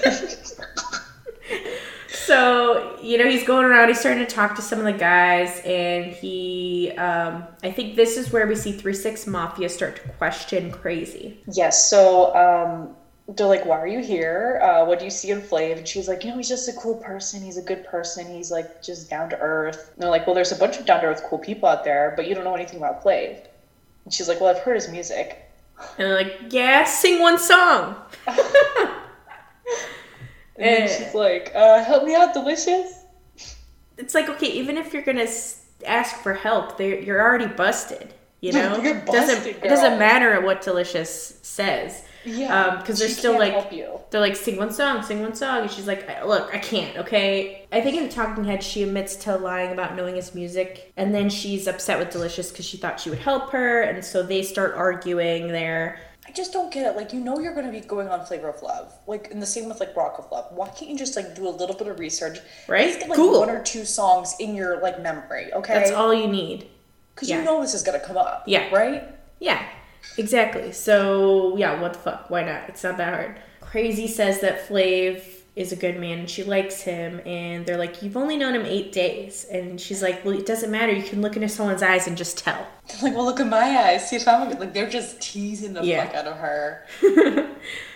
[2.09, 3.89] so you know he's going around.
[3.89, 6.93] He's starting to talk to some of the guys, and he.
[6.97, 11.37] Um, I think this is where we see Three Six Mafia start to question Krazy.
[11.53, 11.89] Yes.
[11.89, 12.97] So um,
[13.29, 14.61] they're like, "Why are you here?
[14.63, 16.73] Uh, what do you see in Flav?" And she's like, "You know, he's just a
[16.73, 17.43] cool person.
[17.43, 18.27] He's a good person.
[18.27, 21.01] He's like just down to earth." And they're like, "Well, there's a bunch of down
[21.01, 23.39] to earth cool people out there, but you don't know anything about Flav."
[24.05, 25.39] And she's like, "Well, I've heard his music."
[25.99, 27.97] And they're like, "Yeah, sing one song."
[30.57, 33.03] And then she's like, uh, "Help me out, delicious."
[33.99, 35.27] it's like okay, even if you're gonna
[35.87, 38.13] ask for help, you're already busted.
[38.41, 42.03] You know, You're doesn't busted, it doesn't matter what Delicious says.
[42.25, 44.01] Yeah, Um, 'cause they're still, like- help you.
[44.11, 46.97] They're like, sing one song, sing one song, and she's like, look, I can't.
[46.99, 47.67] Okay.
[47.73, 51.15] I think in the Talking Head, she admits to lying about knowing his music, and
[51.15, 54.43] then she's upset with Delicious because she thought she would help her, and so they
[54.43, 55.99] start arguing there.
[56.25, 56.97] I just don't get it.
[56.97, 58.93] Like, you know, you're going to be going on Flavor of Love.
[59.09, 60.47] Like, and the same with like Rock of Love.
[60.53, 62.39] Why can't you just like do a little bit of research?
[62.69, 62.87] Right?
[62.87, 63.41] Just get like Google.
[63.41, 65.75] one or two songs in your like memory, okay?
[65.75, 66.69] That's all you need.
[67.15, 67.41] Because yeah.
[67.41, 68.45] you know this is going to come up.
[68.47, 68.73] Yeah.
[68.73, 69.03] Right?
[69.41, 69.67] Yeah,
[70.19, 70.73] exactly.
[70.73, 72.31] So yeah, what the fuck?
[72.31, 72.69] Why not?
[72.69, 73.41] It's not that hard.
[73.61, 75.23] Krazy says that Flav
[75.55, 78.65] is a good man and she likes him and they're like you've only known him
[78.65, 82.07] eight days and she's like well it doesn't matter you can look into someone's eyes
[82.07, 82.67] and just tell
[83.03, 86.07] like well look in my eyes see if i'm like they're just teasing the Yeah.
[86.07, 86.87] fuck out of her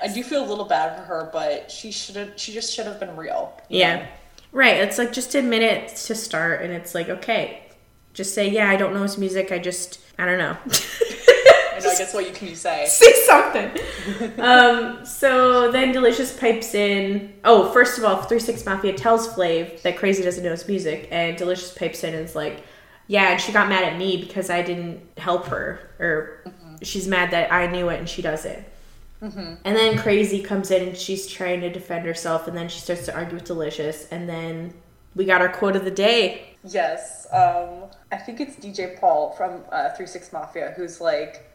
[0.03, 2.85] i do feel a little bad for her but she should have she just should
[2.85, 4.07] have been real yeah know?
[4.53, 7.63] right it's like just admit it to start and it's like okay
[8.13, 10.59] just say yeah i don't know his music i just i don't know
[11.85, 13.71] i guess what you can you say say something.
[14.41, 17.33] um, so then Delicious pipes in.
[17.45, 21.09] Oh, first of all, Three Six Mafia tells Flav that Krazy doesn't know his music,
[21.11, 22.63] and Delicious pipes in and is like,
[23.09, 26.45] "Yeah, and she got mad at me because I didn't help her, or
[26.83, 28.65] she's mad that I knew it and she doesn't."
[29.65, 33.07] And then Krazy comes in and she's trying to defend herself, and then she starts
[33.07, 34.73] to argue with Delicious, and then
[35.17, 36.55] we got our quote of the day.
[36.65, 41.49] Yes, um, I think it's DJ Paul from uh, Three Six Mafia who's like,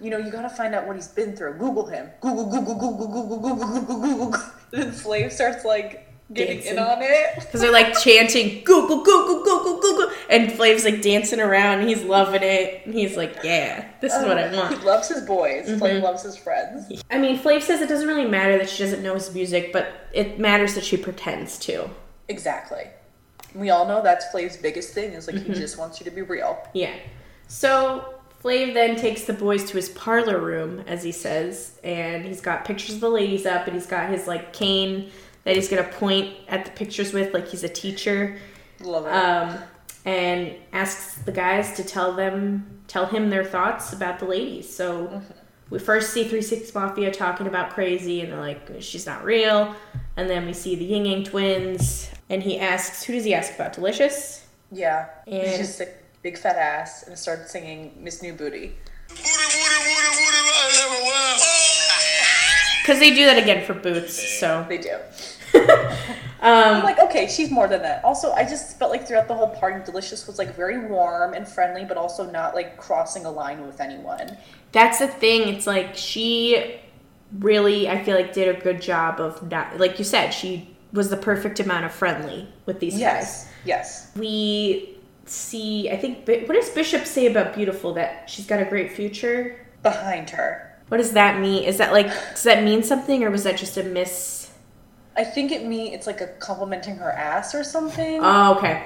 [0.00, 1.54] you know, you gotta find out what he's been through.
[1.54, 2.10] Google him.
[2.20, 4.42] Google, Google, Google, Google, Google, Google, Google, Google.
[4.72, 6.72] And Flav starts like getting Dancing.
[6.74, 7.34] in on it.
[7.36, 11.80] Because they're like chanting Google, Google, Google, Google, and Flav's like dancing around.
[11.80, 12.82] And he's loving it.
[12.84, 15.68] And he's like, "Yeah, this is what I want." He loves his boys.
[15.68, 17.02] Flav loves his friends.
[17.10, 20.08] I mean, Flav says it doesn't really matter that she doesn't know his music, but
[20.12, 21.88] it matters that she pretends to.
[22.28, 22.88] Exactly.
[23.54, 26.22] We all know that's Flav's biggest thing is like he just wants you to be
[26.22, 26.58] real.
[26.74, 26.94] Yeah.
[27.46, 32.40] So Flav then takes the boys to his parlor room, as he says, and he's
[32.40, 35.10] got pictures of the ladies up, and he's got his like cane
[35.44, 38.38] that he's gonna point at the pictures with, like he's a teacher.
[38.80, 39.12] Love it.
[39.12, 39.58] um,
[40.04, 44.72] and asks the guys to tell them tell him their thoughts about the ladies.
[44.72, 45.20] So
[45.68, 49.74] we first see Three Six Mafia talking about Krazy, and they're like, she's not real.
[50.16, 53.54] And then we see the Ying Yang twins, and he asks, who does he ask
[53.54, 53.72] about?
[53.72, 54.46] Delicious.
[54.70, 55.06] yeah.
[55.26, 55.88] and- He's just a
[56.22, 58.76] big fat ass and started singing Miss New Booty.
[59.08, 61.28] Booty, booty, booty, booty, right everywhere.
[62.82, 64.10] Because they do that again for Bootz.
[64.38, 64.96] So They do.
[66.40, 68.04] um, I'm like, okay, she's more than that.
[68.04, 71.46] Also, I just felt like throughout the whole party, Delicious was like very warm and
[71.46, 74.36] friendly, but also not like crossing a line with anyone.
[74.72, 75.48] that's the thing.
[75.48, 76.80] It's like she
[77.38, 81.10] really, I feel like, did a good job of not, like you said, she was
[81.10, 83.00] the perfect amount of friendly with these guys.
[83.00, 84.10] Yes, yes.
[84.16, 84.97] we
[85.30, 89.64] see i think what does bishop say about beautiful that she's got a great future
[89.82, 90.76] Behind her.
[90.88, 93.76] what does that mean is that like does that mean something or was that just
[93.76, 94.36] a miss
[95.16, 98.20] I think it me it's like a complimenting her ass or something.
[98.22, 98.84] oh okay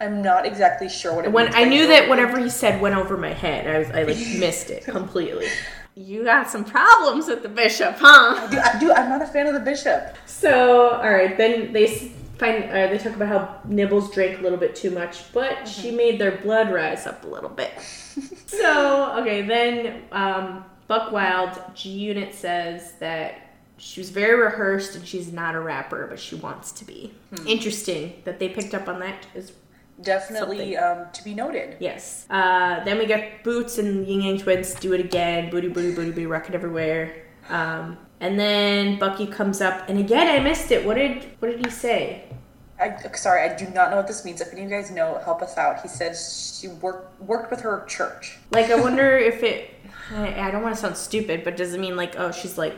[0.00, 1.56] I'm not exactly sure what it when means.
[1.56, 4.70] i knew that whatever he said went over my head i was i like missed
[4.70, 5.46] it completely
[5.94, 8.92] you got some problems with the bishop huh Dude, I, do.
[8.92, 10.16] I'm not a fan of the bishop.
[10.26, 14.58] so all right then they find uh, they talk about how Nibblz drank a little
[14.58, 17.72] bit too much but she made their blood rise up a little bit.
[18.46, 25.06] So okay then um, buck wild g unit says that she was very rehearsed and
[25.06, 27.12] she's not a rapper but she wants to be.
[27.46, 29.52] Interesting that they picked up on that is
[30.02, 31.76] Definitely um, to be noted.
[31.80, 32.26] yes.
[32.30, 35.50] Uh, then we get Bootz and ying yang twins do it again.
[35.50, 37.24] Booty booty booty booty rocket everywhere.
[37.48, 41.64] Um, and then bucky comes up and again i missed it what did what did
[41.64, 42.24] he say
[42.78, 44.40] I, sorry, I do not know what this means.
[44.40, 45.80] If any of you guys know, help us out.
[45.80, 48.38] He says she worked worked with her church.
[48.50, 49.70] Like, I wonder if it.
[50.10, 52.76] I, I don't want to sound stupid, but does it mean like, oh, she's like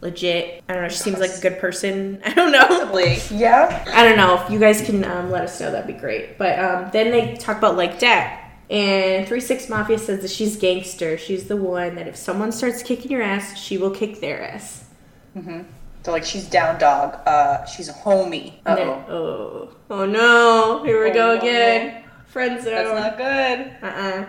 [0.00, 0.62] legit?
[0.68, 0.88] I don't know.
[0.88, 2.20] She seems like a good person.
[2.24, 2.66] I don't know.
[2.66, 3.18] Possibly.
[3.30, 3.84] Yeah.
[3.88, 4.42] I don't know.
[4.42, 6.36] If you guys can um, let us know, that'd be great.
[6.36, 8.43] But um, then they talk about Like Dat.
[8.70, 11.18] And Three Six Mafia says that she's gangster.
[11.18, 14.84] She's the one that if someone starts kicking your ass, she will kick their ass.
[15.36, 17.18] So like she's down dog.
[17.26, 18.54] Uh, she's a homie.
[18.66, 18.76] Uh
[19.08, 19.68] oh.
[19.90, 20.82] oh, no!
[20.84, 21.38] Here we Oh, go no.
[21.40, 22.04] again.
[22.26, 22.72] Friend zone.
[22.74, 23.76] That's not good.
[23.82, 24.26] Uh-uh.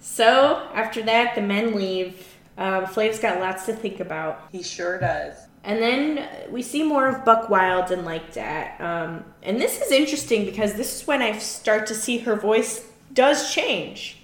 [0.00, 2.26] So after that, the men leave.
[2.58, 4.48] Um, Flav's got lots to think about.
[4.52, 5.34] He sure does.
[5.62, 8.80] And then we see more of Buck Wild and Like Dat.
[8.80, 12.89] Um, and this is interesting because this is when I start to see her voice
[13.12, 14.18] does change.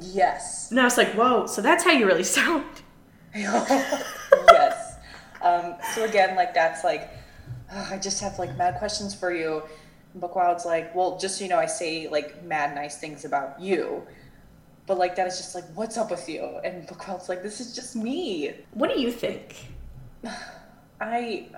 [0.00, 0.70] Yes.
[0.70, 2.64] And I was like, whoa, so that's how you really sound.
[3.34, 4.96] yes.
[5.42, 7.10] Um, so again, Like Dat's like,
[7.72, 9.62] "Ugh, I just have like mad questions for you.
[10.12, 13.60] And Buckwild's like, well, just so you know, I say like mad nice things about
[13.60, 14.02] you,
[14.86, 16.60] but Like Dat is just like, what's up with you?
[16.64, 18.54] And Buckwild's like, this is just me.
[18.72, 19.66] What do you think?
[21.00, 21.48] I,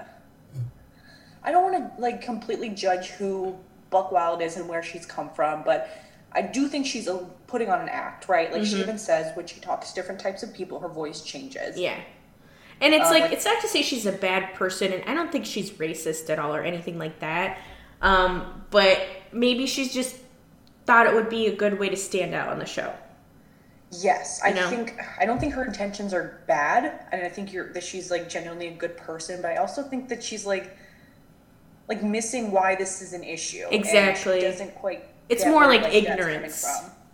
[1.45, 3.57] I don't want to like completely judge who
[3.91, 5.89] Buckwild is and where she's come from, but
[6.33, 8.53] I do think she's a, putting on an act, right?
[8.53, 11.79] Like she even says when she talks to different types of people, her voice changes.
[11.79, 11.99] Yeah.
[12.81, 15.15] And it's Uh, like, like- it's not to say she's a bad person, and I
[15.15, 17.59] don't think she's racist at all or anything like that.
[18.03, 19.01] Um, but
[19.33, 20.17] maybe she's just
[20.85, 22.93] thought it would be a good way to stand out on the show.
[23.93, 24.69] Yes, I You know?
[24.69, 28.29] think I don't think her intentions are bad, and I think you're that she's like
[28.29, 29.41] genuinely a good person.
[29.41, 30.77] But I also think that she's like,
[31.89, 33.65] like missing why this is an issue.
[33.71, 34.41] Exactly.
[34.41, 35.05] doesn't quite.
[35.29, 36.67] It's get more where, like ignorance.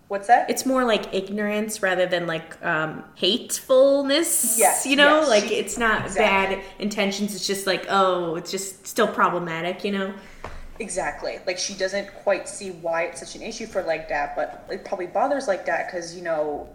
[0.08, 0.50] What's that?
[0.50, 4.58] It's more like ignorance rather than like um, hatefulness.
[4.58, 6.56] Yes, you know, yes, like she- it's not exactly.
[6.56, 7.34] bad intentions.
[7.34, 9.84] It's just like oh, it's just still problematic.
[9.84, 10.14] You know.
[10.78, 11.38] Exactly.
[11.46, 14.84] Like she doesn't quite see why it's such an issue for Like Dat, but it
[14.84, 16.68] probably bothers Like Dat because you know,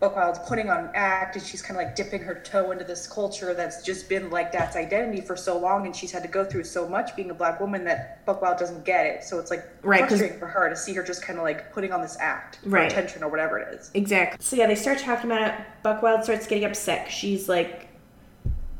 [0.00, 3.06] Buckwild's putting on an act and she's kind of like dipping her toe into this
[3.08, 6.44] culture that's just been Like Dat's identity for so long, and she's had to go
[6.44, 9.24] through so much being a black woman that Buckwild doesn't get it.
[9.24, 11.90] So it's like Right, frustrating for her to see her just kind of like putting
[11.92, 12.90] on this act for Right.
[12.92, 13.90] attention or whatever it is.
[13.94, 14.38] Exactly.
[14.40, 15.54] So yeah, they start talking about it.
[15.82, 17.10] Buckwild starts getting upset.
[17.10, 17.88] She's like,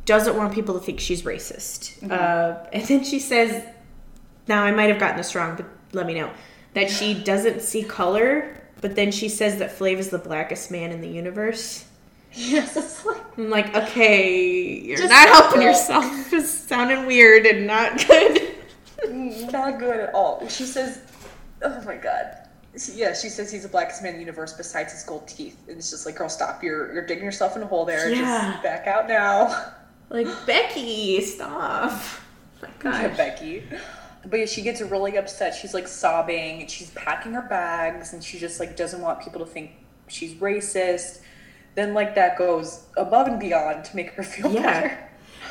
[0.04, 2.08] doesn't want people to think she's racist.
[2.10, 3.64] Uh, and then she says,
[4.46, 6.30] now I might have gotten this wrong, but let me know
[6.74, 8.54] that she doesn't see color.
[8.80, 11.84] But then she says that Flav is the blackest man in the universe.
[12.32, 16.04] Yes, like I'm like, okay, you're not helping yourself.
[16.32, 18.54] It's sounding weird and not good.
[19.06, 20.46] Mm, not good at all.
[20.48, 21.00] She says,
[21.62, 22.34] "Oh my god."
[22.94, 25.78] Yeah, she says he's the blackest man in the universe besides his gold teeth, and
[25.78, 26.62] it's just like, girl, stop!
[26.62, 28.08] You're you're digging yourself in a hole there.
[28.10, 28.50] Yeah.
[28.52, 29.72] Just back out now.
[30.10, 31.92] like Becky, stop.
[32.62, 33.16] my Yeah, God.
[33.16, 33.64] Becky.
[34.28, 35.54] But yeah, she gets really upset.
[35.54, 36.60] She's like sobbing.
[36.62, 39.70] and She's packing her bags, and she just like doesn't want people to think
[40.08, 41.20] she's racist.
[41.74, 44.62] Then Like Dat goes above and beyond to make her feel Yeah.
[44.62, 44.98] better.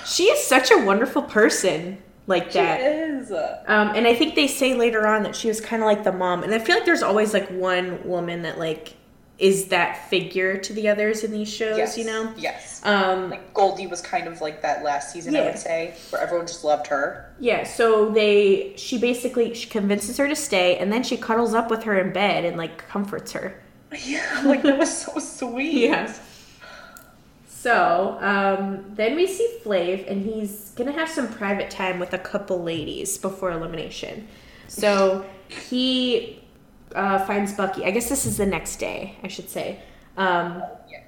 [0.05, 2.79] She is such a wonderful person Like Dat.
[2.79, 3.31] She is.
[3.31, 6.11] Um, and I think they say later on that she was kind of like the
[6.11, 6.43] mom.
[6.43, 8.93] And I feel like there's always like one woman that like
[9.39, 11.97] is that figure to the others in these shows, Yes.
[11.97, 12.33] you know?
[12.37, 12.81] Yes.
[12.83, 16.47] Um, Like Goldie was kind of like that last season, I would say, where everyone
[16.47, 17.31] just loved her.
[17.39, 21.69] yeah, so they, she basically, she convinces her to stay and then she cuddles up
[21.69, 23.53] with her in bed and like comforts her.
[24.03, 25.95] Yeah, Like Dat was so sweet.
[27.49, 32.17] So, um, then we see Flav, and he's gonna have some private time with a
[32.17, 34.27] couple ladies before elimination.
[34.67, 36.39] So he
[36.95, 37.85] uh, finds Bucky.
[37.85, 39.79] I guess this is the next day, I should say.
[40.17, 41.01] Um, Yeah.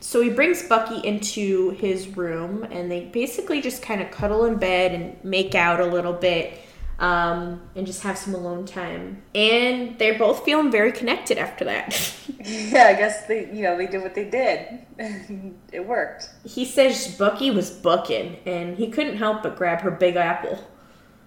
[0.00, 4.56] so he brings Bucky into his room, and they basically just kind of cuddle in
[4.56, 6.58] bed and make out a little bit,
[6.98, 9.22] um, and just have some alone time.
[9.34, 12.12] And they're both feeling very connected after that.
[12.40, 14.78] Yeah, I guess they, you know, they did what they did.
[15.72, 16.30] it worked.
[16.44, 20.56] he says Bucky was bucking, and he couldn't help but grab her big apple.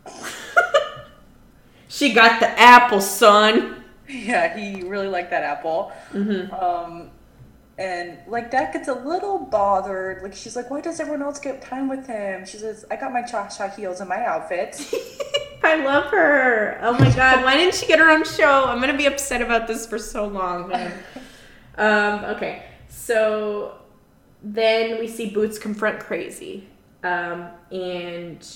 [1.87, 3.80] she got the apple, son.
[4.31, 5.91] Yeah, he really liked that apple.
[6.11, 6.53] Mm-hmm.
[6.53, 7.11] Um,
[7.77, 10.21] and Like Dat gets a little bothered.
[10.21, 12.45] Like she's like, why does everyone else get time with him?
[12.45, 14.75] She says, I got my cha cha heels in my outfit.
[15.63, 16.79] I love her.
[16.81, 18.65] Oh my god, why didn't she get her own show?
[18.65, 20.73] I'm gonna be upset about this for so long.
[21.77, 23.77] um, okay, so
[24.43, 26.63] then we see Bootz confront Krazy,
[27.03, 28.47] um, and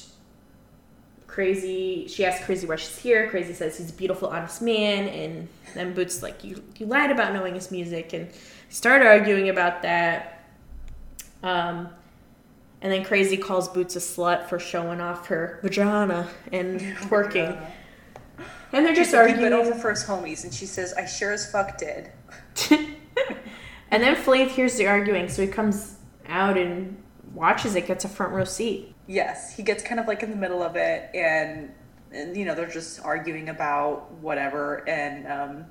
[1.36, 2.10] Krazy.
[2.10, 3.30] She asks Krazy why she's here.
[3.32, 7.34] Krazy says he's a beautiful, honest man, and then Bootz like, "You you lied about
[7.34, 8.30] knowing his music," and
[8.70, 10.46] start arguing about that.
[11.44, 11.90] Um,
[12.82, 17.60] and then Krazy calls Bootz a slut for showing off her vagina and twerking.
[18.72, 19.74] And they're just She's like, "We've been arguing.
[19.74, 22.12] over first homies, and she says, I sure as fuck did.
[22.72, 25.96] and then Flav hears the arguing, so he comes
[26.28, 27.02] out and
[27.34, 28.95] watches it, gets a front row seat.
[29.08, 31.72] Yes, he gets kind of like in the middle of it, and,
[32.12, 35.66] and you know they're just arguing about whatever, and um,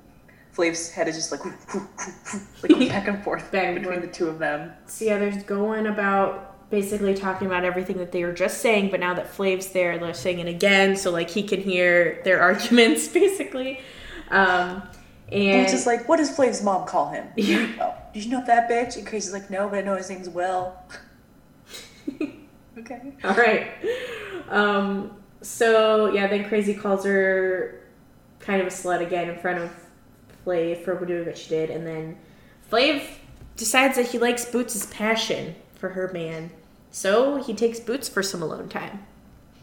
[0.51, 4.71] Flav's head is just like like back and forth Back between the two of them.
[4.87, 8.99] So yeah, there's going about basically talking about everything that they were just saying, but
[8.99, 13.07] now that Flav's there, they're saying it again, so like he can hear their arguments
[13.09, 13.81] basically.
[14.31, 14.81] Um,
[15.29, 17.27] and it's just like, what does Flav's mom call him?
[17.35, 17.67] Yeah.
[17.81, 18.95] Oh, did you know that bitch?
[18.95, 20.73] And Krazy's like, no, but I know his name's Will.
[22.85, 23.13] okay.
[23.23, 23.71] All right.
[24.49, 27.81] Um, so yeah, then Krazy calls her
[28.39, 29.71] kind of a slut again in front of
[30.45, 32.17] Flav for doing what she did, and then
[32.71, 33.03] Flav
[33.57, 36.51] decides that he likes Bootz' passion for her man,
[36.91, 39.05] so he takes Bootz for some alone time,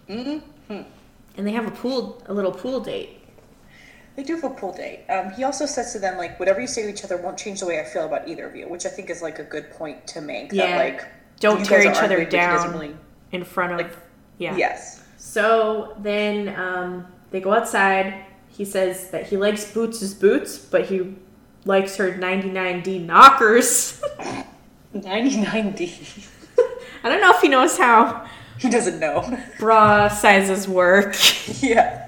[0.09, 0.83] Mm-hmm.
[1.37, 3.19] and they have a pool, a little pool date.
[4.17, 5.07] They do have a pool date.
[5.09, 7.61] Um, he also says to them, like, whatever you say to each other won't change
[7.61, 9.71] the way I feel about either of you, which I think is like a good
[9.71, 10.53] point to make.
[10.53, 10.67] Yeah.
[10.67, 11.09] That, like,
[11.41, 12.97] Don't tear each other down Really...
[13.33, 13.97] in front of, Like,
[14.39, 14.57] yeah.
[14.57, 15.03] Yes.
[15.17, 18.25] So then um, they go outside.
[18.49, 21.15] He says that he likes Bootz' as boots, but he
[21.65, 24.03] likes her 99D knockers.
[24.95, 26.29] 99D.
[27.05, 28.27] I don't know if he knows how
[28.59, 29.39] he doesn't know.
[29.59, 31.17] bra sizes work.
[31.61, 32.05] yeah.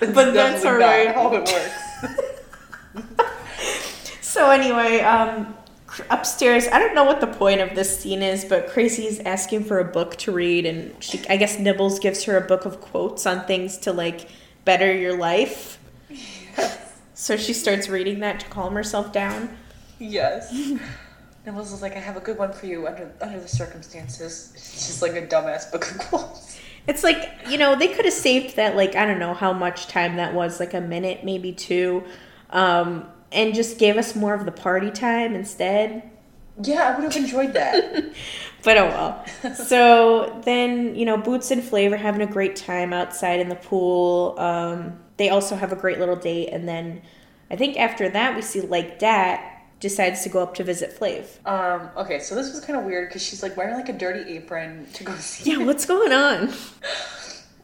[0.00, 1.14] But that's all right.
[1.14, 1.72] How it works.
[4.20, 5.56] So anyway, um,
[6.10, 9.78] upstairs, I don't know what the point of this scene is, but Krazy's asking for
[9.78, 13.26] a book to read, and she, I guess Nibblz gives her a book of quotes
[13.26, 14.28] on things to like
[14.64, 15.78] better your life.
[17.14, 19.56] So she starts reading that to calm herself down.
[19.98, 20.52] Yes.
[21.46, 24.52] Nibblz is like, I have a good one for you under under the circumstances.
[24.54, 26.58] It's just like a dumbass book of quotes.
[26.86, 29.88] It's like, you know, they could have saved that, like, I don't know how much
[29.88, 32.04] time that was, like a minute, maybe two,
[32.50, 36.10] um, and just gave us more of the party time instead.
[36.62, 38.04] Yeah, I would have enjoyed that.
[38.64, 39.54] But oh well.
[39.54, 43.54] so then, you know, Bootz and Flav are having a great time outside in the
[43.54, 44.34] pool.
[44.38, 47.00] Um, they also have a great little date, and then
[47.48, 49.40] I think after that, we see like Dat
[49.78, 51.26] decides to go up to visit Flav.
[51.46, 54.36] um, okay, so this was kind of weird because she's like wearing like a dirty
[54.36, 55.52] apron to go see.
[55.52, 56.52] Yeah, what's going on?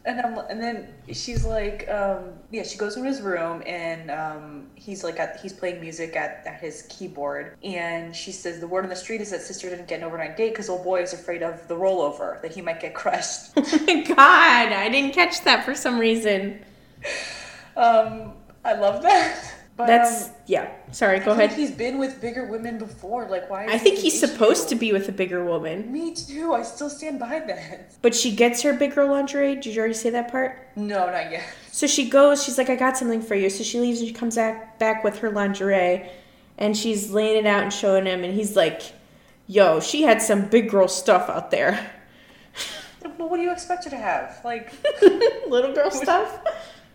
[0.05, 4.67] And I'm, and then she's like, um, yeah, she goes in his room and um,
[4.75, 7.55] he's like, at, he's playing music at, at his keyboard.
[7.63, 10.35] And she says, the word on the street is that sister didn't get an overnight
[10.35, 13.51] date because old boy is afraid of the rollover, that he might get crushed.
[13.57, 16.59] oh god, I didn't catch that for some reason.
[17.77, 18.33] um,
[18.65, 19.53] I love that.
[19.75, 20.71] But, That's um, yeah.
[20.91, 21.57] Sorry, go I ahead.
[21.57, 23.27] He's been with bigger women before.
[23.27, 23.65] Like, why?
[23.65, 26.53] I think he's supposed to be with a bigger woman, Me too.
[26.53, 27.93] I still stand by that.
[28.03, 29.55] but she gets her big girl lingerie.
[29.55, 30.67] Did you already say that part?
[30.75, 31.43] No, not yet.
[31.71, 32.43] So she goes.
[32.43, 35.03] She's like, "I got something for you." So she leaves and she comes back back
[35.03, 36.07] with her lingerie,
[36.59, 38.83] and she's laying it out and showing him, and he's like,
[39.47, 41.89] "Yo, she had some big girl stuff out there,
[43.17, 44.39] Well, what do you expect her to have?
[44.45, 44.71] Like,
[45.47, 46.39] little girl stuff."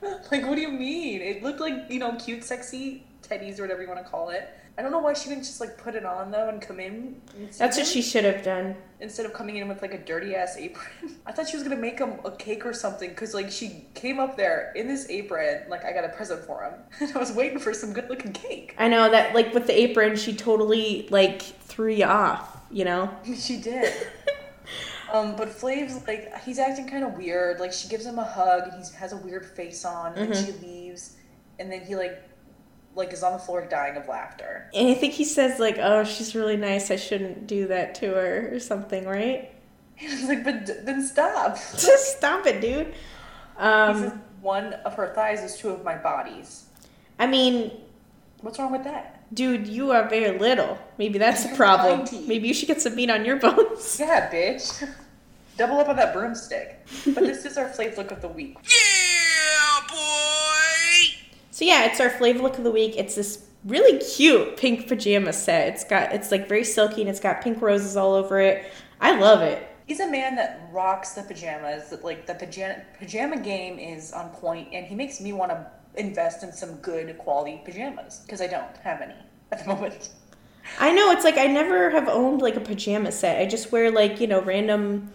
[0.31, 1.21] like what do you mean?
[1.21, 4.49] It looked like you know cute, sexy teddies or whatever you want to call it.
[4.77, 7.21] I don't know why she didn't just like put it on though and come in.
[7.37, 8.77] and That's what she should have done.
[9.01, 11.17] instead of coming in with like a dirty ass apron.
[11.27, 14.21] I thought she was gonna make him a cake or something because like she came
[14.21, 16.75] up there in this apron like I got a present for him.
[17.01, 18.77] And I was waiting for some good looking cake.
[18.79, 22.57] I know that, like with the apron, she totally like threw you off.
[22.71, 23.11] You know.
[23.37, 23.93] She did.
[25.13, 27.61] Um, but Flav's like he's acting kind of weird.
[27.61, 30.45] Like she gives him a hug and he has a weird face on, and Mm-hmm.
[30.47, 31.17] she leaves,
[31.59, 32.23] and then he like
[32.95, 34.69] like is on the floor dying of laughter.
[34.75, 36.91] And I think he says like, "Oh, she's really nice.
[36.91, 39.51] I shouldn't do that to her or something, right?"
[39.99, 41.57] He's like, but then stop.
[41.73, 42.87] Just stop it, dude.
[42.89, 42.93] he
[43.59, 46.67] says Um, one of her thighs is two of my bodies.
[47.19, 47.73] I mean,
[48.41, 49.18] What's wrong with that?
[49.33, 50.79] Dude, you are very little.
[50.99, 52.05] Maybe that's a problem.
[52.07, 52.27] tiny.
[52.27, 53.99] Maybe you should get some meat on your bones.
[54.01, 54.89] Yeah, bitch.
[55.57, 56.87] Double up on that broomstick.
[57.05, 58.57] But this is our Flav look of the week.
[58.69, 61.15] Yeah, boy.
[61.51, 62.95] So yeah, it's our flavor look of the week.
[62.97, 65.69] It's this really cute pink pajama set.
[65.75, 68.71] It's got it's like very silky and it's got pink roses all over it.
[69.01, 69.67] I love it.
[69.87, 71.93] He's a man that rocks the pajamas.
[72.03, 76.43] Like the pajama pajama game is on point, and he makes me want to invest
[76.43, 79.15] in some good quality pajamas because I don't have any
[79.53, 80.11] at the moment.
[80.79, 83.41] I know it's like I never have owned like a pajama set.
[83.41, 85.11] I just wear like, you know, random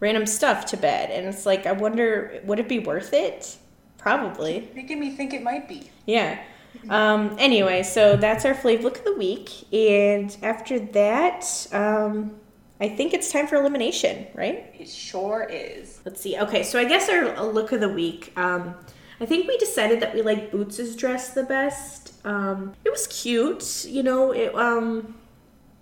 [0.00, 3.56] random stuff to bed and it's like I wonder would it be worth it?
[3.96, 4.68] Probably.
[4.74, 5.90] Making me think it might be.
[6.06, 6.42] Yeah.
[6.90, 12.38] Um anyway, so that's our flavor look of the week and after that, um
[12.80, 14.72] I think it's time for elimination, right?
[14.78, 16.00] It sure is.
[16.04, 16.38] Let's see.
[16.38, 18.32] Okay, so I guess our look of the week.
[18.36, 18.74] Um,
[19.20, 22.14] I think we decided that we like Bootz' dress the best.
[22.24, 24.32] Um, it was cute, you know.
[24.32, 25.14] It um,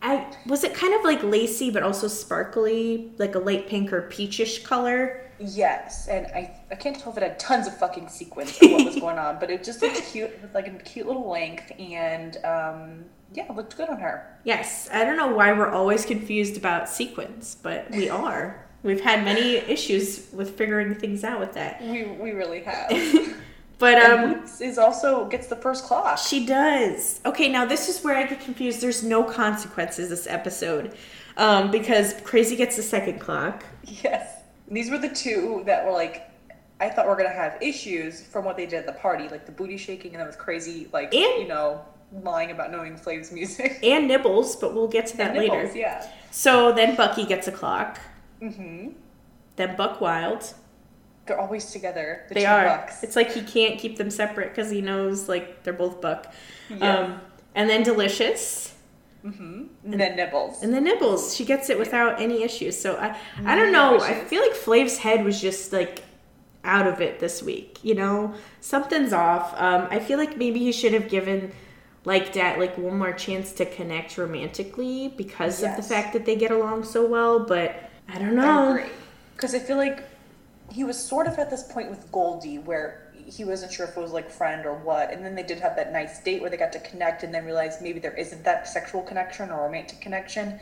[0.02, 4.02] I was it kind of like lacy but also sparkly, like a light pink or
[4.02, 5.22] peachish color.
[5.38, 8.86] Yes, and I I can't tell if it had tons of fucking sequins or what
[8.86, 12.36] was going on, but it just looked cute with like a cute little length, and
[12.38, 14.38] um, yeah, it looked good on her.
[14.44, 18.65] Yes, I don't know why we're always confused about sequins, but we are.
[18.82, 21.82] We've had many issues with figuring things out with that.
[21.82, 23.34] We we really have.
[23.78, 26.16] But um, is also gets the first clock.
[26.16, 27.20] She does.
[27.26, 28.80] Okay, now this is where I get confused.
[28.80, 30.96] There's no consequences this episode.
[31.36, 33.66] Um, because Krazy gets the second clock.
[33.84, 34.40] Yes.
[34.70, 36.22] These were the two that were like,
[36.80, 39.44] I thought we were gonna have issues from what they did at the party, like
[39.44, 41.84] the booty shaking and then with Krazy, like And- you know,
[42.22, 43.78] lying about knowing Flav's music.
[43.82, 45.70] And Nibblz, but we'll get to that And later.
[45.74, 46.08] yeah.
[46.30, 47.98] So then Bucky gets a clock.
[48.42, 48.88] Mm-hmm.
[49.56, 50.54] Then Buckwild.
[51.26, 52.24] They're always together.
[52.28, 52.64] The They two are.
[52.64, 53.02] Bucks.
[53.02, 56.32] It's like he can't keep them separate because he knows like they're both Buck.
[56.68, 56.98] Yeah.
[56.98, 57.20] Um,
[57.54, 58.74] and then Delicious.
[59.24, 59.64] mm-hmm.
[59.84, 60.62] And then Nibblz.
[60.62, 61.36] And then Nibblz.
[61.36, 62.78] She gets it without any issues.
[62.80, 64.00] So I, I don't know.
[64.00, 66.04] I feel like Flav's head was just like
[66.64, 67.78] out of it this week.
[67.82, 69.54] You know, something's off.
[69.60, 71.52] Um, I feel like maybe he should have given
[72.04, 76.36] Like Dat like one more chance to connect romantically because of the fact that they
[76.36, 77.40] get along so well.
[77.40, 78.84] But I don't know.
[79.34, 80.04] Because I feel like
[80.72, 84.00] he was sort of at this point with Goldie where he wasn't sure if it
[84.00, 85.12] was like friend or what.
[85.12, 87.44] And then they did have that nice date where they got to connect and then
[87.44, 90.60] realized maybe there isn't that sexual connection or romantic connection.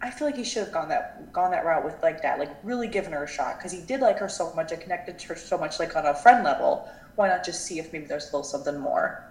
[0.00, 2.54] I feel like he should have gone that gone that route with Like Dat, like
[2.62, 5.28] really given her a shot because he did like her so much and connected to
[5.28, 6.88] her so much, like on a friend level.
[7.16, 9.24] Why not just see if maybe there's a little something more?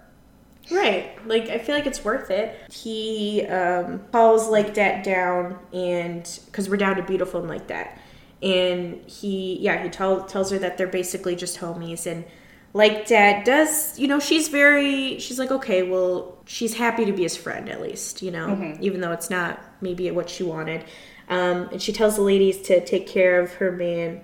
[0.72, 1.16] Right.
[1.28, 2.72] Like I feel like it's worth it.
[2.72, 7.97] He um, calls Like Dat down and because we're down to beautiful and Like Dat,
[8.41, 12.07] and he yeah he tell, tells her that they're basically just homies.
[12.07, 12.26] And
[12.74, 17.24] Like Dat does you know she's very she's like okay well she's happy to be
[17.24, 20.84] his friend at least you know even though it's not maybe what she wanted.
[21.28, 24.22] Um, and she tells the ladies to take care of her man.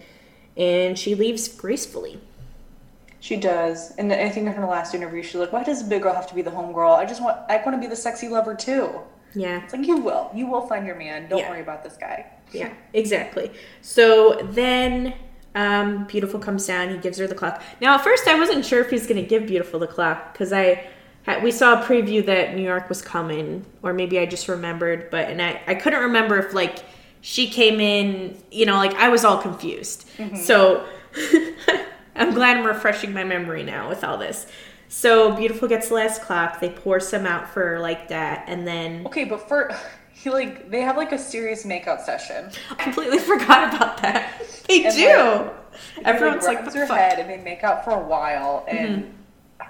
[0.57, 2.19] And she leaves gracefully
[3.21, 6.01] She does, and I think in her last interview, she's like, "Why does a big
[6.01, 6.97] girl have to be the homegirl?
[6.97, 8.99] I just want, I want to be the sexy lover too."
[9.33, 11.29] yeah It's like you will, you will find your man.
[11.29, 11.49] Don't Yeah.
[11.51, 12.25] worry about this guy.
[12.51, 13.49] Yeah, exactly.
[13.81, 15.13] So then
[15.55, 16.89] um, Beautiful comes down.
[16.89, 17.61] He gives her the clock.
[17.79, 20.51] Now, at first, I wasn't sure if he's going to give Beautiful the clock because
[20.51, 20.85] I
[21.23, 25.09] had, we saw a preview that New York was coming, or maybe I just remembered.
[25.11, 26.79] But and I I couldn't remember if like
[27.21, 28.37] she came in.
[28.51, 30.09] You know, like I was all confused.
[30.35, 30.83] So
[32.21, 34.47] I'm glad I'm refreshing my memory now with all this.
[34.87, 36.59] So Beautiful gets the last clock.
[36.59, 39.73] They pour some out for Like Dat, and then Okay, but for
[40.11, 42.51] he like they have like a serious makeout session.
[42.69, 44.41] I completely forgot about that.
[44.67, 45.07] They And, do.
[45.97, 46.97] like, Everyone's like, what her fuck?
[46.97, 47.09] Mm-hmm.
[47.09, 49.15] head and they make out for a while and.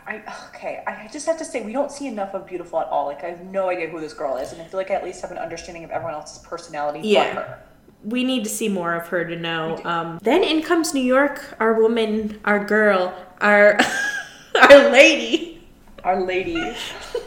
[0.07, 3.05] I, okay, I just have to say we don't see enough of Beautiful at all.
[3.05, 5.03] Like I have no idea who this girl is, and I feel like I at
[5.03, 7.35] least have an understanding of everyone else's personality Yeah.
[7.35, 7.63] but her.
[8.03, 9.79] We need to see more of her to know.
[9.83, 13.79] Um, then in comes New York, our woman, our girl, our
[14.61, 15.63] our lady.
[16.03, 16.55] Our lady.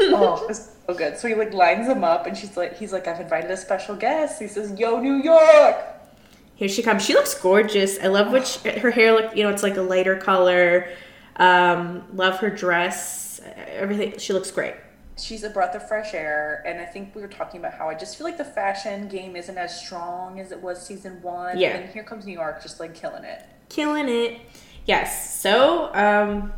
[0.00, 1.16] oh, it's so good.
[1.16, 3.94] So he like lines them up, and she's like, he's like, I've invited a special
[3.94, 4.40] guest.
[4.40, 5.76] He says, Yo, New York.
[6.56, 7.04] Here she comes.
[7.04, 7.98] She looks gorgeous.
[8.00, 9.36] I love what she, her hair look.
[9.36, 10.88] You know, it's like a lighter color.
[11.36, 13.40] Um, love her dress.
[13.68, 14.18] Everything.
[14.18, 14.74] She looks great.
[15.16, 17.94] She's a breath of fresh air, and I think we were talking about how I
[17.94, 21.56] just feel like the fashion game isn't as strong as it was season one.
[21.58, 21.76] Yeah.
[21.76, 23.42] And here comes New York, just like killing it.
[23.68, 24.40] killing it.
[24.86, 25.40] Yes.
[25.40, 26.52] So, um,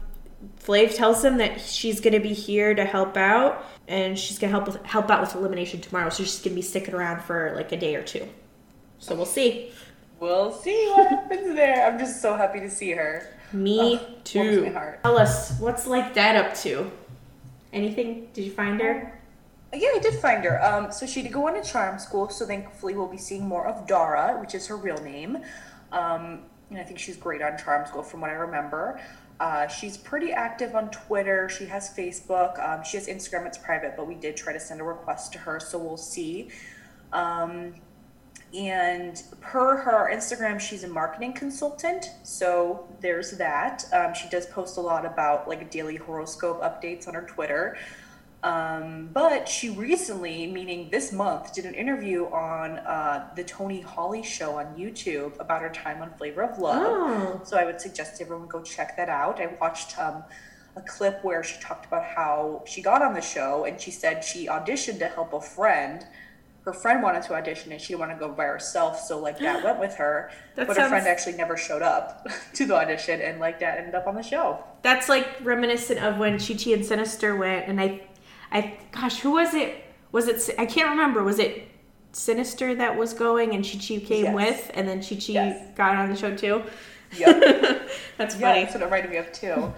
[0.62, 4.66] Flav tells him that she's gonna be here to help out, and she's gonna help
[4.66, 6.08] with help out with elimination tomorrow.
[6.08, 8.26] So she's gonna be sticking around for like a day or two.
[8.98, 9.70] So we'll see.
[10.18, 11.86] We'll see what happens there.
[11.86, 13.28] I'm just so happy to see her.
[13.52, 14.64] Me Oh, too.
[14.64, 15.02] my heart.
[15.04, 16.90] Tell us what's Like Dat up to.
[17.76, 18.28] Anything?
[18.32, 19.20] Did you find her?
[19.74, 20.64] Yeah, I did find her.
[20.64, 23.66] Um, so she did go on a charm school, so thankfully we'll be seeing more
[23.66, 25.36] of Dara, which is her real name.
[25.92, 28.98] Um, and I think she's great on charm school from what I remember.
[29.38, 31.50] Uh, she's pretty active on Twitter.
[31.50, 32.58] She has Facebook.
[32.66, 33.46] Um, she has Instagram.
[33.46, 36.48] It's private, but we did try to send a request to her, so we'll see.
[37.12, 37.74] Um,
[38.56, 42.10] and per her Instagram, she's a marketing consultant.
[42.22, 43.84] So there's that.
[43.92, 47.76] Um, she does post a lot about like daily horoscope updates on her Twitter.
[48.42, 54.22] Um, but she recently, meaning this month, did an interview on uh, the Tony Hawley
[54.22, 56.86] show on YouTube about her time on Flavor of Love.
[56.86, 57.40] Oh.
[57.44, 59.40] So I would suggest everyone go check that out.
[59.40, 60.22] I watched um,
[60.76, 64.22] a clip where she talked about how she got on the show and she said
[64.22, 66.06] she auditioned to help a friend.
[66.66, 69.38] Her friend wanted to audition and she didn't want to go by herself, so Like
[69.38, 70.30] Dat went with her.
[70.56, 73.94] That but her friend actually never showed up to the audition and Like Dat ended
[73.94, 74.64] up on the show.
[74.82, 78.02] That's like reminiscent of when Chi Chi and Sinister went, and I,
[78.50, 79.84] I, gosh, who was it?
[80.10, 80.56] Was it?
[80.58, 81.22] I can't remember.
[81.22, 81.68] Was it
[82.10, 84.34] Sinister that was going, and Chi Chi came Yes.
[84.34, 85.68] with, and then Chi Chi Yes.
[85.76, 86.64] got on the show too?
[87.16, 87.88] Yep.
[88.18, 88.62] That's Yeah, funny.
[88.64, 89.72] that's what it reminded me of too.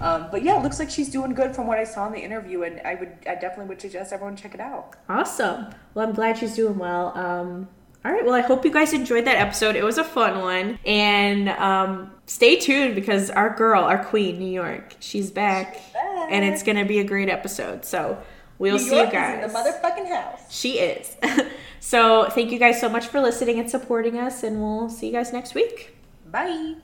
[0.00, 2.18] Um, but yeah, it looks like she's doing good from what I saw in the
[2.20, 4.94] interview, and I would, I definitely would suggest everyone check it out.
[5.08, 5.66] Awesome.
[5.94, 7.16] Well, I'm glad she's doing well.
[7.16, 7.68] Um,
[8.04, 8.24] all right.
[8.24, 9.76] Well, I hope you guys enjoyed that episode.
[9.76, 10.78] It was a fun one.
[10.84, 15.74] And um, stay tuned because our girl, our queen, New York, she's back.
[15.94, 16.28] back.
[16.30, 17.84] And it's going to be a great episode.
[17.86, 18.18] So
[18.58, 19.52] we'll New see York you is in guys.
[19.52, 20.40] the motherfucking house.
[20.54, 21.16] she is.
[21.80, 24.42] so thank you guys so much for listening and supporting us.
[24.42, 25.96] And we'll see you guys next week.
[26.30, 26.72] Bye.